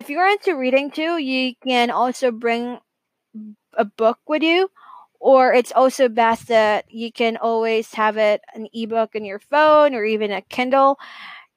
if 0.00 0.10
you're 0.10 0.28
into 0.28 0.56
reading 0.56 0.90
too, 0.90 1.18
you 1.18 1.54
can 1.66 1.90
also 1.90 2.30
bring 2.30 2.78
a 3.76 3.84
book 3.84 4.18
with 4.26 4.42
you. 4.42 4.70
Or 5.20 5.54
it's 5.54 5.72
also 5.72 6.08
best 6.08 6.48
that 6.48 6.84
you 6.90 7.10
can 7.10 7.38
always 7.38 7.94
have 7.94 8.18
it 8.18 8.42
an 8.54 8.68
ebook 8.74 9.14
in 9.14 9.24
your 9.24 9.38
phone 9.38 9.94
or 9.94 10.04
even 10.04 10.30
a 10.30 10.42
Kindle. 10.42 10.98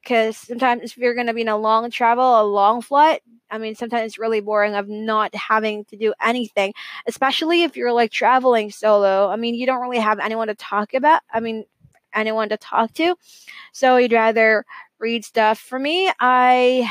Because 0.02 0.36
sometimes 0.38 0.84
if 0.92 0.98
you're 0.98 1.14
going 1.14 1.26
to 1.26 1.34
be 1.34 1.42
in 1.42 1.48
a 1.48 1.56
long 1.58 1.90
travel, 1.90 2.40
a 2.40 2.44
long 2.44 2.82
flight, 2.82 3.22
I 3.50 3.58
mean, 3.58 3.74
sometimes 3.74 4.06
it's 4.06 4.18
really 4.18 4.40
boring 4.40 4.74
of 4.74 4.88
not 4.88 5.34
having 5.34 5.84
to 5.86 5.96
do 5.96 6.14
anything, 6.20 6.72
especially 7.06 7.62
if 7.62 7.76
you're 7.76 7.92
like 7.92 8.10
traveling 8.10 8.70
solo. 8.70 9.28
I 9.28 9.36
mean, 9.36 9.54
you 9.54 9.66
don't 9.66 9.80
really 9.80 9.98
have 9.98 10.18
anyone 10.18 10.48
to 10.48 10.54
talk 10.54 10.94
about. 10.94 11.22
I 11.32 11.40
mean, 11.40 11.64
anyone 12.14 12.48
to 12.50 12.56
talk 12.56 12.92
to. 12.94 13.16
So 13.72 13.96
you'd 13.98 14.12
rather 14.12 14.64
read 14.98 15.24
stuff. 15.24 15.58
For 15.58 15.78
me, 15.78 16.10
I 16.20 16.90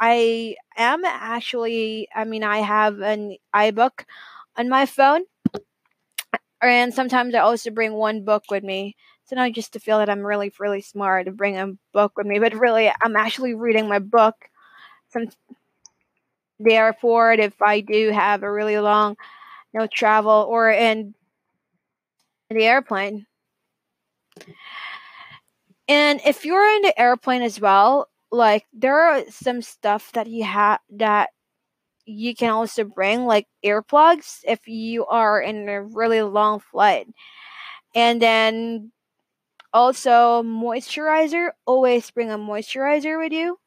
I 0.00 0.56
am 0.76 1.04
actually 1.04 2.08
I 2.14 2.24
mean, 2.24 2.44
I 2.44 2.58
have 2.58 3.00
an 3.00 3.36
iBook 3.54 4.04
on 4.56 4.68
my 4.68 4.86
phone. 4.86 5.22
And 6.60 6.92
sometimes 6.92 7.34
I 7.34 7.38
also 7.40 7.70
bring 7.70 7.92
one 7.94 8.24
book 8.24 8.44
with 8.50 8.64
me. 8.64 8.96
So 9.24 9.36
not 9.36 9.52
just 9.52 9.72
to 9.74 9.80
feel 9.80 9.98
that 9.98 10.08
I'm 10.10 10.24
really, 10.26 10.52
really 10.58 10.80
smart 10.80 11.26
to 11.26 11.32
bring 11.32 11.58
a 11.58 11.72
book 11.92 12.12
with 12.16 12.26
me, 12.26 12.38
but 12.38 12.54
really 12.54 12.90
I'm 13.00 13.16
actually 13.16 13.54
reading 13.54 13.88
my 13.88 13.98
book. 13.98 14.34
Some 15.10 15.28
the 16.60 16.74
airport 16.74 17.40
if 17.40 17.60
I 17.62 17.80
do 17.80 18.10
have 18.10 18.42
a 18.42 18.52
really 18.52 18.78
long 18.78 19.16
you 19.72 19.80
know 19.80 19.86
travel 19.86 20.46
or 20.48 20.70
in 20.70 21.14
the 22.50 22.64
airplane. 22.64 23.26
And 25.86 26.20
if 26.24 26.44
you're 26.44 26.76
in 26.76 26.82
the 26.82 27.00
airplane 27.00 27.42
as 27.42 27.60
well, 27.60 28.08
like 28.30 28.66
there 28.72 29.00
are 29.00 29.22
some 29.30 29.62
stuff 29.62 30.12
that 30.12 30.26
you 30.26 30.44
have 30.44 30.80
that 30.90 31.30
you 32.04 32.34
can 32.34 32.50
also 32.50 32.84
bring 32.84 33.26
like 33.26 33.46
earplugs 33.64 34.40
if 34.44 34.66
you 34.66 35.06
are 35.06 35.40
in 35.40 35.68
a 35.68 35.82
really 35.82 36.22
long 36.22 36.60
flight. 36.60 37.06
And 37.94 38.20
then 38.20 38.92
also 39.72 40.42
moisturizer, 40.42 41.50
always 41.66 42.10
bring 42.10 42.30
a 42.30 42.38
moisturizer 42.38 43.18
with 43.22 43.32
you. 43.32 43.58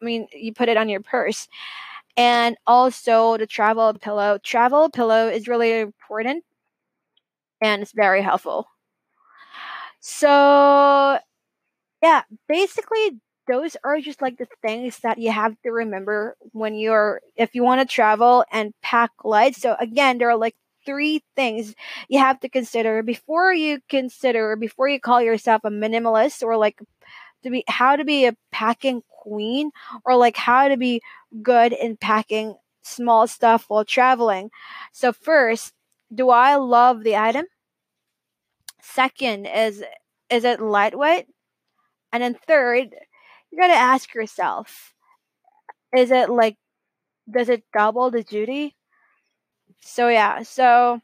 I 0.00 0.04
mean, 0.04 0.26
you 0.32 0.52
put 0.52 0.68
it 0.68 0.76
on 0.76 0.88
your 0.88 1.00
purse 1.00 1.48
and 2.16 2.56
also 2.66 3.36
the 3.38 3.46
travel 3.46 3.94
pillow. 3.94 4.38
Travel 4.42 4.90
pillow 4.90 5.28
is 5.28 5.48
really 5.48 5.80
important 5.80 6.44
and 7.62 7.82
it's 7.82 7.92
very 7.92 8.22
helpful. 8.22 8.66
So 10.00 11.18
yeah, 12.02 12.22
basically 12.48 13.20
those 13.48 13.76
are 13.84 14.00
just 14.00 14.22
like 14.22 14.38
the 14.38 14.48
things 14.62 14.98
that 15.00 15.18
you 15.18 15.32
have 15.32 15.54
to 15.64 15.70
remember 15.72 16.36
when 16.52 16.74
you're 16.74 17.20
if 17.36 17.54
you 17.54 17.64
want 17.64 17.80
to 17.82 17.94
travel 17.94 18.44
and 18.52 18.74
pack 18.82 19.10
light. 19.24 19.56
So 19.56 19.76
again, 19.80 20.18
there 20.18 20.30
are 20.30 20.36
like 20.36 20.56
three 20.86 21.22
things 21.36 21.74
you 22.08 22.18
have 22.18 22.40
to 22.40 22.48
consider 22.48 23.02
before 23.02 23.52
you 23.54 23.80
consider 23.88 24.56
before 24.56 24.88
you 24.88 25.00
call 25.00 25.22
yourself 25.22 25.62
a 25.64 25.70
minimalist 25.70 26.42
or 26.42 26.56
like 26.56 26.80
to 27.44 27.50
be 27.50 27.64
how 27.68 27.96
to 27.96 28.04
be 28.04 28.26
a 28.26 28.36
packing 28.52 29.02
queen 29.22 29.70
or 30.04 30.16
like 30.16 30.36
how 30.36 30.68
to 30.68 30.76
be 30.76 31.00
good 31.42 31.72
in 31.72 31.96
packing 31.96 32.54
small 32.82 33.26
stuff 33.26 33.64
while 33.68 33.84
traveling. 33.84 34.50
So 34.92 35.12
first, 35.12 35.72
do 36.14 36.30
I 36.30 36.56
love 36.56 37.04
the 37.04 37.16
item? 37.16 37.46
Second 38.82 39.46
is 39.46 39.82
is 40.28 40.44
it 40.44 40.60
lightweight? 40.60 41.26
And 42.12 42.22
then 42.22 42.34
third, 42.34 42.94
you 43.50 43.58
gotta 43.58 43.74
ask 43.74 44.14
yourself, 44.14 44.94
is 45.96 46.10
it 46.10 46.30
like 46.30 46.56
does 47.30 47.48
it 47.48 47.64
double 47.72 48.10
the 48.10 48.22
duty? 48.24 48.76
So 49.80 50.08
yeah, 50.08 50.42
so 50.42 51.00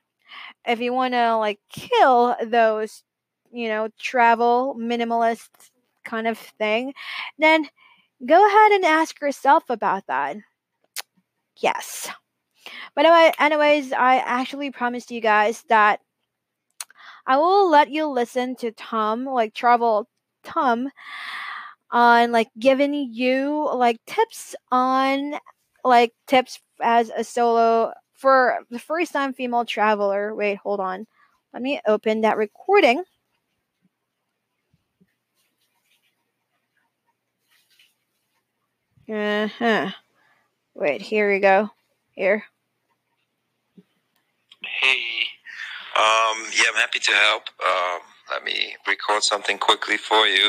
if 0.67 0.81
you 0.81 0.93
wanna 0.93 1.39
like 1.39 1.61
kill 1.71 2.37
those, 2.47 3.05
you 3.53 3.69
know, 3.69 3.89
travel 3.99 4.77
minimalist 4.79 5.49
kind 6.05 6.27
of 6.29 6.39
thing, 6.39 6.95
then 7.39 7.69
go 8.27 8.47
ahead 8.47 8.73
and 8.73 8.85
ask 8.85 9.21
yourself 9.21 9.71
about 9.71 10.07
that. 10.07 10.37
Yes. 11.57 12.09
But 12.95 13.07
anyway, 13.07 13.33
anyways, 13.39 13.93
I 13.93 14.17
actually 14.17 14.71
promised 14.71 15.11
you 15.11 15.21
guys 15.21 15.65
that 15.69 16.01
I 17.27 17.37
will 17.37 17.71
let 17.71 17.91
you 17.91 18.07
listen 18.07 18.57
to 18.57 18.73
Tom, 18.73 19.25
like 19.25 19.55
travel 19.55 20.09
Tom, 20.45 20.89
on 21.91 22.33
like 22.33 22.49
giving 22.59 22.95
you 22.95 23.71
like 23.75 23.99
tips 24.07 24.55
on 24.71 25.35
like 25.85 26.13
tips 26.27 26.61
as 26.81 27.11
a 27.17 27.25
solo 27.25 27.93
for 28.15 28.59
the 28.71 28.79
first 28.79 29.13
time 29.13 29.33
female 29.33 29.65
traveler. 29.65 30.35
Wait, 30.35 30.59
hold 30.59 30.81
on. 30.81 31.07
Let 31.53 31.63
me 31.63 31.81
open 31.87 32.23
that 32.23 32.37
recording. 32.37 33.05
Uh 39.09 39.49
huh. 39.59 39.91
Wait, 40.75 41.01
here 41.03 41.33
we 41.33 41.41
go. 41.41 41.71
Here. 42.13 42.45
Hey. 44.63 45.25
Um, 45.97 46.45
yeah, 46.55 46.65
I'm 46.71 46.81
happy 46.81 46.99
to 46.99 47.13
help. 47.13 47.43
Um, 47.67 48.01
let 48.31 48.45
me 48.45 48.77
record 48.87 49.23
something 49.23 49.59
quickly 49.59 49.97
for 49.97 50.27
you. 50.27 50.49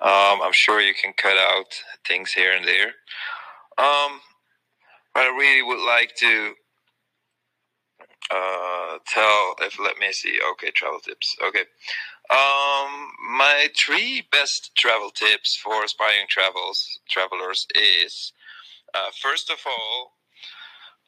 Um, 0.00 0.42
I'm 0.42 0.52
sure 0.52 0.80
you 0.80 0.94
can 0.94 1.12
cut 1.16 1.36
out 1.36 1.74
things 2.06 2.32
here 2.32 2.52
and 2.52 2.66
there. 2.66 2.88
Um, 3.78 4.20
but 5.14 5.24
I 5.24 5.36
really 5.38 5.62
would 5.62 5.86
like 5.86 6.14
to 6.16 6.54
uh, 8.32 8.98
tell 9.06 9.54
if 9.60 9.78
let 9.78 9.98
me 9.98 10.12
see. 10.12 10.38
Okay, 10.52 10.70
travel 10.72 11.00
tips. 11.00 11.36
Okay. 11.46 11.64
Um, 12.30 13.12
my 13.38 13.68
three 13.76 14.24
best 14.32 14.72
travel 14.76 15.10
tips 15.10 15.56
for 15.56 15.84
aspiring 15.84 16.26
travels 16.28 17.00
travelers 17.10 17.66
is 17.74 18.32
uh, 18.94 19.10
first 19.20 19.50
of 19.50 19.58
all, 19.66 20.12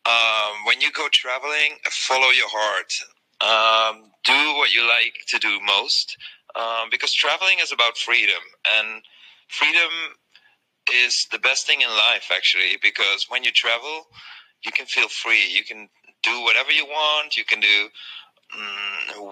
um, 0.07 0.65
when 0.67 0.81
you 0.81 0.91
go 0.93 1.09
traveling, 1.13 1.79
follow 1.91 2.31
your 2.31 2.49
heart. 2.51 2.93
Um, 3.41 4.11
do 4.25 4.57
what 4.57 4.75
you 4.75 4.87
like 4.89 5.15
to 5.29 5.39
do 5.39 5.61
most, 5.67 6.17
um, 6.57 6.89
because 6.91 7.13
traveling 7.13 7.59
is 7.63 7.73
about 7.73 7.97
freedom, 7.99 8.43
and 8.79 9.03
freedom 9.49 9.91
is 10.93 11.27
the 11.33 11.39
best 11.39 11.67
thing 11.67 11.81
in 11.83 11.89
life, 11.89 12.31
actually. 12.35 12.79
Because 12.83 13.27
when 13.29 13.45
you 13.45 13.53
travel, 13.53 14.07
you 14.65 14.73
can 14.73 14.87
feel 14.87 15.09
free. 15.09 15.45
You 15.53 15.65
can 15.65 15.89
do 16.23 16.43
whatever 16.43 16.73
you 16.73 16.87
want. 16.87 17.37
You 17.37 17.45
can 17.45 17.61
do 17.61 17.89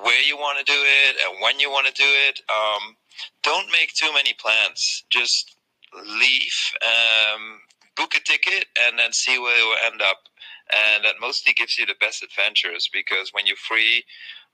where 0.03 0.23
you 0.23 0.37
want 0.37 0.59
to 0.59 0.65
do 0.65 0.79
it 0.79 1.17
and 1.27 1.43
when 1.43 1.61
you 1.61 1.71
want 1.71 1.87
to 1.87 1.93
do 1.93 2.09
it. 2.29 2.41
Um, 2.49 2.97
don't 3.43 3.71
make 3.71 3.93
too 3.95 4.13
many 4.13 4.35
plans. 4.35 5.05
Just 5.11 5.57
leave, 5.95 6.57
um, 6.83 7.61
book 7.97 8.15
a 8.17 8.21
ticket, 8.21 8.67
and 8.87 8.99
then 8.99 9.13
see 9.13 9.39
where 9.39 9.57
you 9.57 9.77
end 9.85 10.03
up. 10.03 10.19
And 10.73 11.05
that 11.05 11.17
mostly 11.21 11.53
gives 11.53 11.77
you 11.79 11.87
the 11.87 11.97
best 12.01 12.23
adventures 12.23 12.89
because 12.93 13.31
when 13.33 13.47
you're 13.47 13.57
free, 13.57 14.05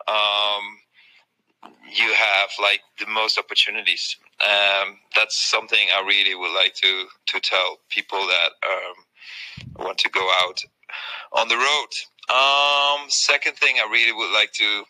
um, 0.09 0.79
you 1.93 2.13
have 2.15 2.51
like 2.61 2.81
the 2.99 3.07
most 3.07 3.39
opportunities. 3.39 4.17
Um, 4.41 4.99
that's 5.15 5.49
something 5.51 5.89
I 5.95 6.01
really 6.07 6.35
would 6.35 6.55
like 6.55 6.75
to 6.75 7.07
to 7.27 7.41
tell 7.41 7.79
people 7.91 8.27
that 8.27 8.51
um, 8.67 9.85
want 9.85 9.99
to 9.99 10.11
go 10.11 10.29
out 10.43 10.59
on 11.33 11.49
the 11.49 11.57
road. 11.57 11.89
Um, 12.29 13.07
second 13.09 13.57
thing 13.57 13.77
I 13.79 13.89
really 13.91 14.13
would 14.13 14.33
like 14.33 14.53
to 14.53 14.85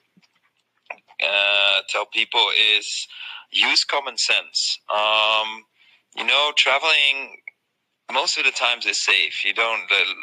uh, 1.23 1.81
tell 1.89 2.07
people 2.07 2.47
is 2.79 3.07
use 3.53 3.85
common 3.85 4.17
sense. 4.19 4.79
Um, 4.91 5.65
you 6.17 6.25
know, 6.25 6.53
traveling 6.57 7.37
most 8.13 8.39
of 8.39 8.45
the 8.45 8.53
times 8.53 8.87
is 8.87 9.03
safe. 9.05 9.45
You 9.45 9.55
don't. 9.55 9.83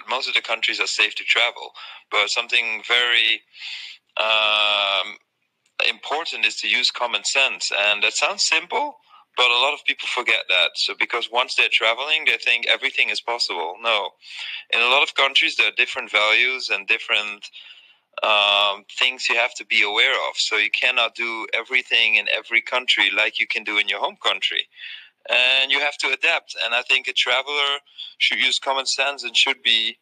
most 0.09 0.27
of 0.27 0.33
the 0.33 0.41
countries 0.41 0.79
are 0.79 0.87
safe 0.87 1.15
to 1.15 1.23
travel, 1.23 1.71
but 2.11 2.29
something 2.29 2.83
very 2.87 3.41
um, 4.17 5.17
important 5.89 6.45
is 6.45 6.55
to 6.57 6.67
use 6.67 6.91
common 6.91 7.23
sense, 7.23 7.71
and 7.87 8.03
that 8.03 8.13
sounds 8.13 8.45
simple, 8.45 8.97
but 9.35 9.49
a 9.49 9.59
lot 9.59 9.73
of 9.73 9.83
people 9.85 10.07
forget 10.07 10.43
that. 10.49 10.71
So 10.75 10.93
because 10.97 11.29
once 11.31 11.55
they're 11.55 11.69
traveling, 11.71 12.25
they 12.25 12.37
think 12.37 12.67
everything 12.67 13.09
is 13.09 13.21
possible. 13.21 13.75
No, 13.81 14.11
in 14.71 14.81
a 14.81 14.89
lot 14.89 15.03
of 15.03 15.15
countries 15.15 15.55
there 15.55 15.67
are 15.67 15.75
different 15.77 16.11
values 16.11 16.69
and 16.69 16.87
different 16.87 17.49
um, 18.21 18.85
things 18.99 19.27
you 19.29 19.35
have 19.35 19.55
to 19.55 19.65
be 19.65 19.81
aware 19.81 20.13
of. 20.13 20.35
So 20.35 20.57
you 20.57 20.69
cannot 20.69 21.15
do 21.15 21.47
everything 21.53 22.15
in 22.15 22.27
every 22.29 22.61
country 22.61 23.09
like 23.15 23.39
you 23.39 23.47
can 23.47 23.63
do 23.63 23.77
in 23.77 23.87
your 23.87 23.99
home 23.99 24.17
country. 24.23 24.67
And 25.29 25.71
you 25.71 25.79
have 25.79 25.97
to 25.99 26.07
adapt. 26.07 26.55
And 26.65 26.75
I 26.75 26.83
think 26.83 27.07
a 27.07 27.13
traveler 27.13 27.79
should 28.19 28.39
use 28.39 28.59
common 28.59 28.85
sense 28.85 29.23
and 29.23 29.35
should 29.35 29.63
be 29.63 29.97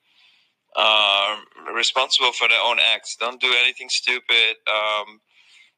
uh, 0.75 1.37
responsible 1.73 2.31
for 2.33 2.47
their 2.47 2.61
own 2.63 2.79
acts. 2.93 3.15
Don't 3.19 3.39
do 3.39 3.53
anything 3.61 3.87
stupid. 3.89 4.57
Um, 4.67 5.21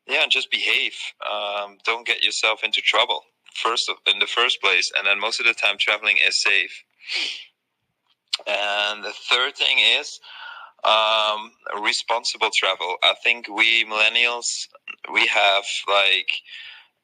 yeah, 0.07 0.23
and 0.23 0.31
just 0.31 0.49
behave. 0.49 0.95
Um, 1.31 1.77
don't 1.85 2.07
get 2.07 2.23
yourself 2.23 2.63
into 2.63 2.81
trouble 2.81 3.23
first 3.55 3.91
in 4.07 4.19
the 4.19 4.27
first 4.27 4.61
place, 4.61 4.91
and 4.97 5.07
then 5.07 5.19
most 5.19 5.39
of 5.39 5.45
the 5.45 5.53
time 5.53 5.75
traveling 5.79 6.17
is 6.25 6.41
safe. 6.41 6.83
And 8.47 9.03
the 9.03 9.13
third 9.29 9.55
thing 9.55 9.77
is 9.79 10.19
um, 10.83 11.51
responsible 11.81 12.49
travel. 12.53 12.95
I 13.03 13.13
think 13.23 13.47
we 13.47 13.85
millennials 13.85 14.67
we 15.13 15.27
have 15.27 15.63
like 15.87 16.29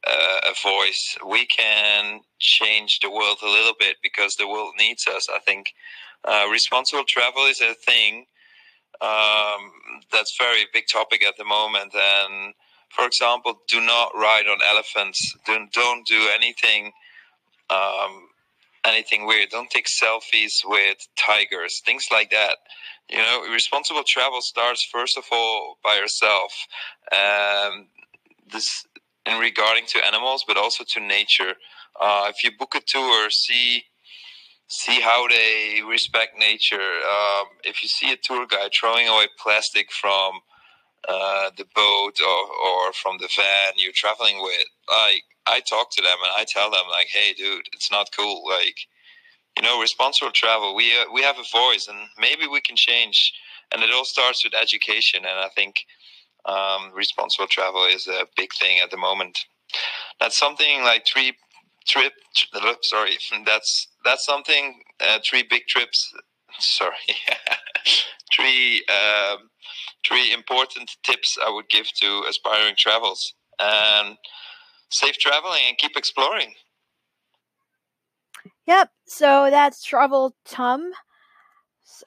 uh, 0.07 0.51
a 0.51 0.53
voice. 0.63 1.17
We 1.27 1.45
can 1.45 2.21
change 2.39 2.99
the 2.99 3.09
world 3.09 3.37
a 3.43 3.49
little 3.49 3.75
bit 3.79 3.97
because 4.01 4.35
the 4.35 4.47
world 4.47 4.73
needs 4.77 5.07
us. 5.07 5.27
I 5.33 5.39
think 5.39 5.73
uh, 6.25 6.47
responsible 6.51 7.03
travel 7.05 7.43
is 7.45 7.61
a 7.61 7.73
thing 7.73 8.25
um, 9.01 9.71
that's 10.11 10.37
very 10.37 10.65
big 10.73 10.85
topic 10.91 11.25
at 11.25 11.37
the 11.37 11.45
moment 11.45 11.93
and 11.93 12.53
for 12.89 13.05
example, 13.05 13.61
do 13.67 13.81
not 13.81 14.11
ride 14.15 14.47
on 14.47 14.59
elephants. 14.69 15.35
Don't 15.45 15.71
don't 15.71 16.05
do 16.07 16.27
anything 16.35 16.91
um, 17.69 18.29
anything 18.85 19.25
weird. 19.25 19.49
Don't 19.49 19.69
take 19.69 19.87
selfies 19.87 20.61
with 20.65 21.07
tigers. 21.17 21.81
Things 21.85 22.07
like 22.11 22.31
that. 22.31 22.57
You 23.09 23.17
know, 23.17 23.41
responsible 23.51 24.03
travel 24.05 24.41
starts 24.41 24.83
first 24.83 25.17
of 25.17 25.25
all 25.31 25.77
by 25.83 25.95
yourself. 25.95 26.53
Um, 27.11 27.87
this 28.51 28.85
in 29.25 29.39
regarding 29.39 29.85
to 29.87 30.05
animals, 30.05 30.43
but 30.47 30.57
also 30.57 30.83
to 30.83 30.99
nature. 30.99 31.55
Uh, 31.99 32.27
if 32.29 32.43
you 32.43 32.51
book 32.57 32.75
a 32.75 32.81
tour, 32.81 33.29
see 33.29 33.83
see 34.67 35.01
how 35.01 35.27
they 35.27 35.81
respect 35.87 36.37
nature. 36.37 36.75
Um, 36.79 37.47
if 37.63 37.81
you 37.81 37.89
see 37.89 38.11
a 38.11 38.17
tour 38.17 38.45
guide 38.47 38.71
throwing 38.73 39.07
away 39.07 39.27
plastic 39.37 39.91
from 39.91 40.41
uh, 41.07 41.51
the 41.57 41.65
boat 41.75 42.19
or, 42.21 42.67
or 42.67 42.93
from 42.93 43.17
the 43.19 43.29
van 43.35 43.73
you're 43.77 43.91
traveling 43.93 44.41
with, 44.41 44.65
like 44.89 45.23
I 45.47 45.61
talk 45.61 45.91
to 45.91 46.01
them 46.01 46.17
and 46.23 46.31
I 46.37 46.45
tell 46.47 46.69
them 46.69 46.85
like, 46.91 47.07
hey, 47.07 47.33
dude, 47.33 47.67
it's 47.73 47.91
not 47.91 48.09
cool. 48.15 48.43
Like, 48.49 48.77
you 49.57 49.63
know, 49.63 49.81
responsible 49.81 50.31
travel. 50.31 50.75
We 50.75 50.91
uh, 50.91 51.11
we 51.13 51.21
have 51.23 51.37
a 51.37 51.57
voice, 51.57 51.87
and 51.87 51.97
maybe 52.19 52.47
we 52.47 52.61
can 52.61 52.75
change. 52.75 53.33
And 53.71 53.83
it 53.83 53.91
all 53.93 54.05
starts 54.05 54.43
with 54.43 54.53
education. 54.53 55.25
And 55.25 55.39
I 55.39 55.49
think 55.55 55.75
um, 56.45 56.91
responsible 56.93 57.47
travel 57.47 57.85
is 57.85 58.07
a 58.07 58.25
big 58.37 58.51
thing 58.53 58.79
at 58.83 58.91
the 58.91 58.97
moment. 58.97 59.37
That's 60.19 60.37
something 60.37 60.83
like 60.83 61.05
three 61.05 61.33
trip. 61.87 62.13
Sorry, 62.83 63.17
that's 63.45 63.87
that's 64.05 64.25
something. 64.25 64.81
Uh, 64.99 65.19
three 65.27 65.43
big 65.49 65.63
trips. 65.67 66.13
Sorry, 66.59 66.95
three. 68.33 68.85
Um, 68.89 69.49
three 70.09 70.33
important 70.33 70.97
tips 71.03 71.37
I 71.45 71.49
would 71.49 71.69
give 71.69 71.87
to 72.01 72.23
aspiring 72.27 72.75
travels. 72.75 73.35
And 73.59 74.17
safe 74.89 75.17
traveling 75.17 75.61
and 75.67 75.77
keep 75.77 75.95
exploring. 75.95 76.53
Yep. 78.65 78.89
So 79.05 79.49
that's 79.49 79.83
Travel 79.83 80.35
Tom. 80.45 80.91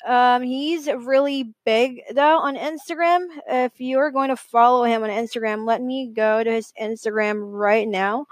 Um, 0.07 0.43
he's 0.43 0.87
really 0.87 1.53
big 1.67 2.01
though 2.15 2.39
on 2.39 2.57
Instagram. 2.57 3.27
If 3.49 3.81
you're 3.81 4.11
going 4.11 4.29
to 4.29 4.37
follow 4.37 4.85
him 4.85 5.03
on 5.03 5.11
Instagram, 5.11 5.67
let 5.67 5.83
me 5.83 6.07
go 6.07 6.43
to 6.43 6.51
his 6.51 6.73
Instagram 6.81 7.53
right 7.53 7.87
now, 7.87 8.27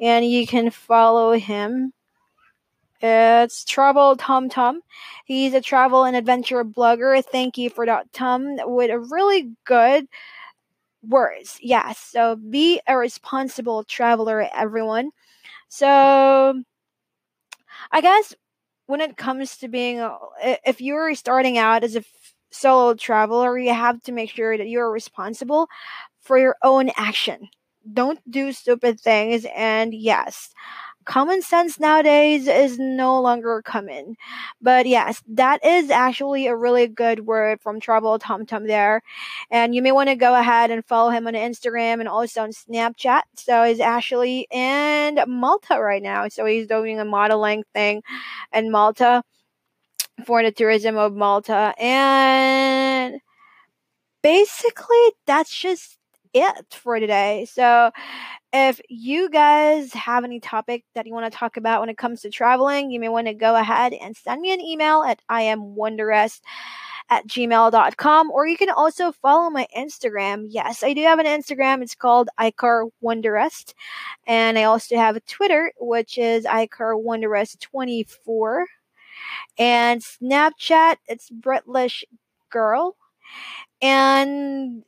and 0.00 0.24
you 0.24 0.46
can 0.46 0.70
follow 0.70 1.32
him. 1.32 1.92
It's 3.02 3.64
Travel 3.64 4.16
Tom 4.16 4.48
Tom. 4.48 4.80
He's 5.24 5.54
a 5.54 5.60
travel 5.60 6.04
and 6.04 6.14
adventure 6.14 6.64
blogger. 6.64 7.22
Thank 7.24 7.58
you 7.58 7.68
for 7.68 7.84
that, 7.84 8.12
Tom, 8.12 8.56
with 8.64 8.90
a 8.90 9.00
really 9.00 9.50
good 9.64 10.06
words. 11.02 11.58
Yes. 11.60 11.98
So 11.98 12.36
be 12.36 12.80
a 12.86 12.96
responsible 12.96 13.82
traveler, 13.84 14.48
everyone. 14.54 15.10
So 15.68 16.62
I 17.90 18.00
guess 18.00 18.34
when 18.86 19.00
it 19.00 19.16
comes 19.16 19.56
to 19.58 19.68
being, 19.68 20.08
if 20.42 20.80
you're 20.80 21.14
starting 21.16 21.58
out 21.58 21.82
as 21.82 21.96
a 21.96 22.04
solo 22.50 22.94
traveler, 22.94 23.58
you 23.58 23.74
have 23.74 24.00
to 24.02 24.12
make 24.12 24.30
sure 24.30 24.56
that 24.56 24.68
you're 24.68 24.92
responsible 24.92 25.68
for 26.20 26.38
your 26.38 26.56
own 26.62 26.90
action. 26.96 27.48
Don't 27.92 28.20
do 28.30 28.52
stupid 28.52 29.00
things. 29.00 29.44
And 29.56 29.92
yes, 29.92 30.50
common 31.04 31.42
sense 31.42 31.78
nowadays 31.78 32.46
is 32.46 32.78
no 32.78 33.20
longer 33.20 33.62
common. 33.62 34.16
But 34.60 34.86
yes, 34.86 35.22
that 35.28 35.64
is 35.64 35.90
actually 35.90 36.46
a 36.46 36.56
really 36.56 36.86
good 36.86 37.26
word 37.26 37.60
from 37.60 37.80
Travel 37.80 38.18
Tom 38.18 38.46
Tom 38.46 38.66
there. 38.66 39.02
And 39.50 39.74
you 39.74 39.82
may 39.82 39.92
want 39.92 40.08
to 40.08 40.16
go 40.16 40.34
ahead 40.34 40.70
and 40.70 40.84
follow 40.84 41.10
him 41.10 41.26
on 41.26 41.34
Instagram 41.34 42.00
and 42.00 42.08
also 42.08 42.42
on 42.42 42.50
Snapchat. 42.50 43.22
So 43.36 43.64
he's 43.64 43.80
actually 43.80 44.46
in 44.50 45.18
Malta 45.26 45.80
right 45.80 46.02
now. 46.02 46.28
So 46.28 46.44
he's 46.44 46.66
doing 46.66 46.98
a 47.00 47.04
modeling 47.04 47.64
thing 47.74 48.02
in 48.52 48.70
Malta 48.70 49.22
for 50.24 50.42
the 50.42 50.52
tourism 50.52 50.96
of 50.96 51.14
Malta. 51.14 51.74
And 51.78 53.20
basically, 54.22 55.12
that's 55.26 55.54
just 55.54 55.98
it 56.34 56.66
for 56.70 56.98
today. 56.98 57.46
So 57.50 57.90
if 58.52 58.80
you 58.88 59.30
guys 59.30 59.92
have 59.92 60.24
any 60.24 60.40
topic 60.40 60.84
that 60.94 61.06
you 61.06 61.12
want 61.12 61.30
to 61.30 61.36
talk 61.36 61.56
about 61.56 61.80
when 61.80 61.88
it 61.88 61.98
comes 61.98 62.22
to 62.22 62.30
traveling, 62.30 62.90
you 62.90 63.00
may 63.00 63.08
want 63.08 63.26
to 63.26 63.34
go 63.34 63.56
ahead 63.56 63.92
and 63.92 64.16
send 64.16 64.40
me 64.40 64.52
an 64.52 64.60
email 64.60 65.02
at 65.02 65.20
I 65.28 65.42
am 65.42 65.60
iamwonderest 65.60 66.40
at 67.10 67.26
gmail.com 67.26 68.30
or 68.30 68.46
you 68.46 68.56
can 68.56 68.70
also 68.70 69.12
follow 69.12 69.50
my 69.50 69.66
Instagram. 69.76 70.46
Yes, 70.48 70.82
I 70.82 70.94
do 70.94 71.02
have 71.02 71.18
an 71.18 71.26
Instagram. 71.26 71.82
It's 71.82 71.94
called 71.94 72.28
Icar 72.40 72.90
Wonderest. 73.00 73.74
And 74.26 74.58
I 74.58 74.64
also 74.64 74.96
have 74.96 75.16
a 75.16 75.20
Twitter, 75.20 75.72
which 75.78 76.18
is 76.18 76.44
Icar 76.44 77.02
Wonderest24. 77.02 78.64
And 79.58 80.00
Snapchat, 80.00 80.96
it's 81.06 81.28
British 81.30 82.04
Girl. 82.50 82.96
And 83.80 84.84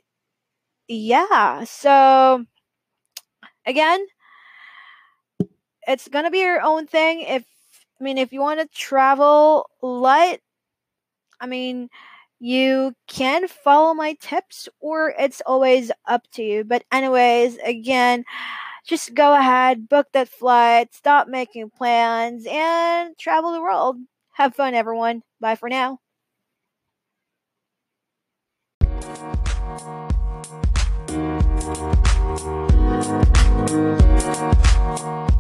yeah, 0.88 1.64
so 1.64 2.44
again, 3.66 4.06
it's 5.86 6.08
gonna 6.08 6.30
be 6.30 6.40
your 6.40 6.62
own 6.62 6.86
thing. 6.86 7.20
If 7.22 7.44
I 8.00 8.04
mean, 8.04 8.18
if 8.18 8.32
you 8.32 8.40
want 8.40 8.60
to 8.60 8.66
travel 8.76 9.68
light, 9.82 10.40
I 11.40 11.46
mean, 11.46 11.88
you 12.40 12.94
can 13.08 13.48
follow 13.48 13.94
my 13.94 14.14
tips, 14.20 14.68
or 14.80 15.14
it's 15.18 15.42
always 15.46 15.90
up 16.06 16.24
to 16.32 16.42
you. 16.42 16.64
But 16.64 16.84
anyways, 16.92 17.58
again, 17.58 18.24
just 18.86 19.14
go 19.14 19.34
ahead, 19.34 19.88
book 19.88 20.08
that 20.12 20.28
flight, 20.28 20.94
stop 20.94 21.28
making 21.28 21.70
plans, 21.70 22.46
and 22.50 23.16
travel 23.18 23.52
the 23.52 23.62
world. 23.62 23.98
Have 24.32 24.54
fun, 24.56 24.74
everyone. 24.74 25.22
Bye 25.40 25.56
for 25.56 25.68
now. 25.68 26.00
Thank 32.36 33.28
you. 35.28 35.33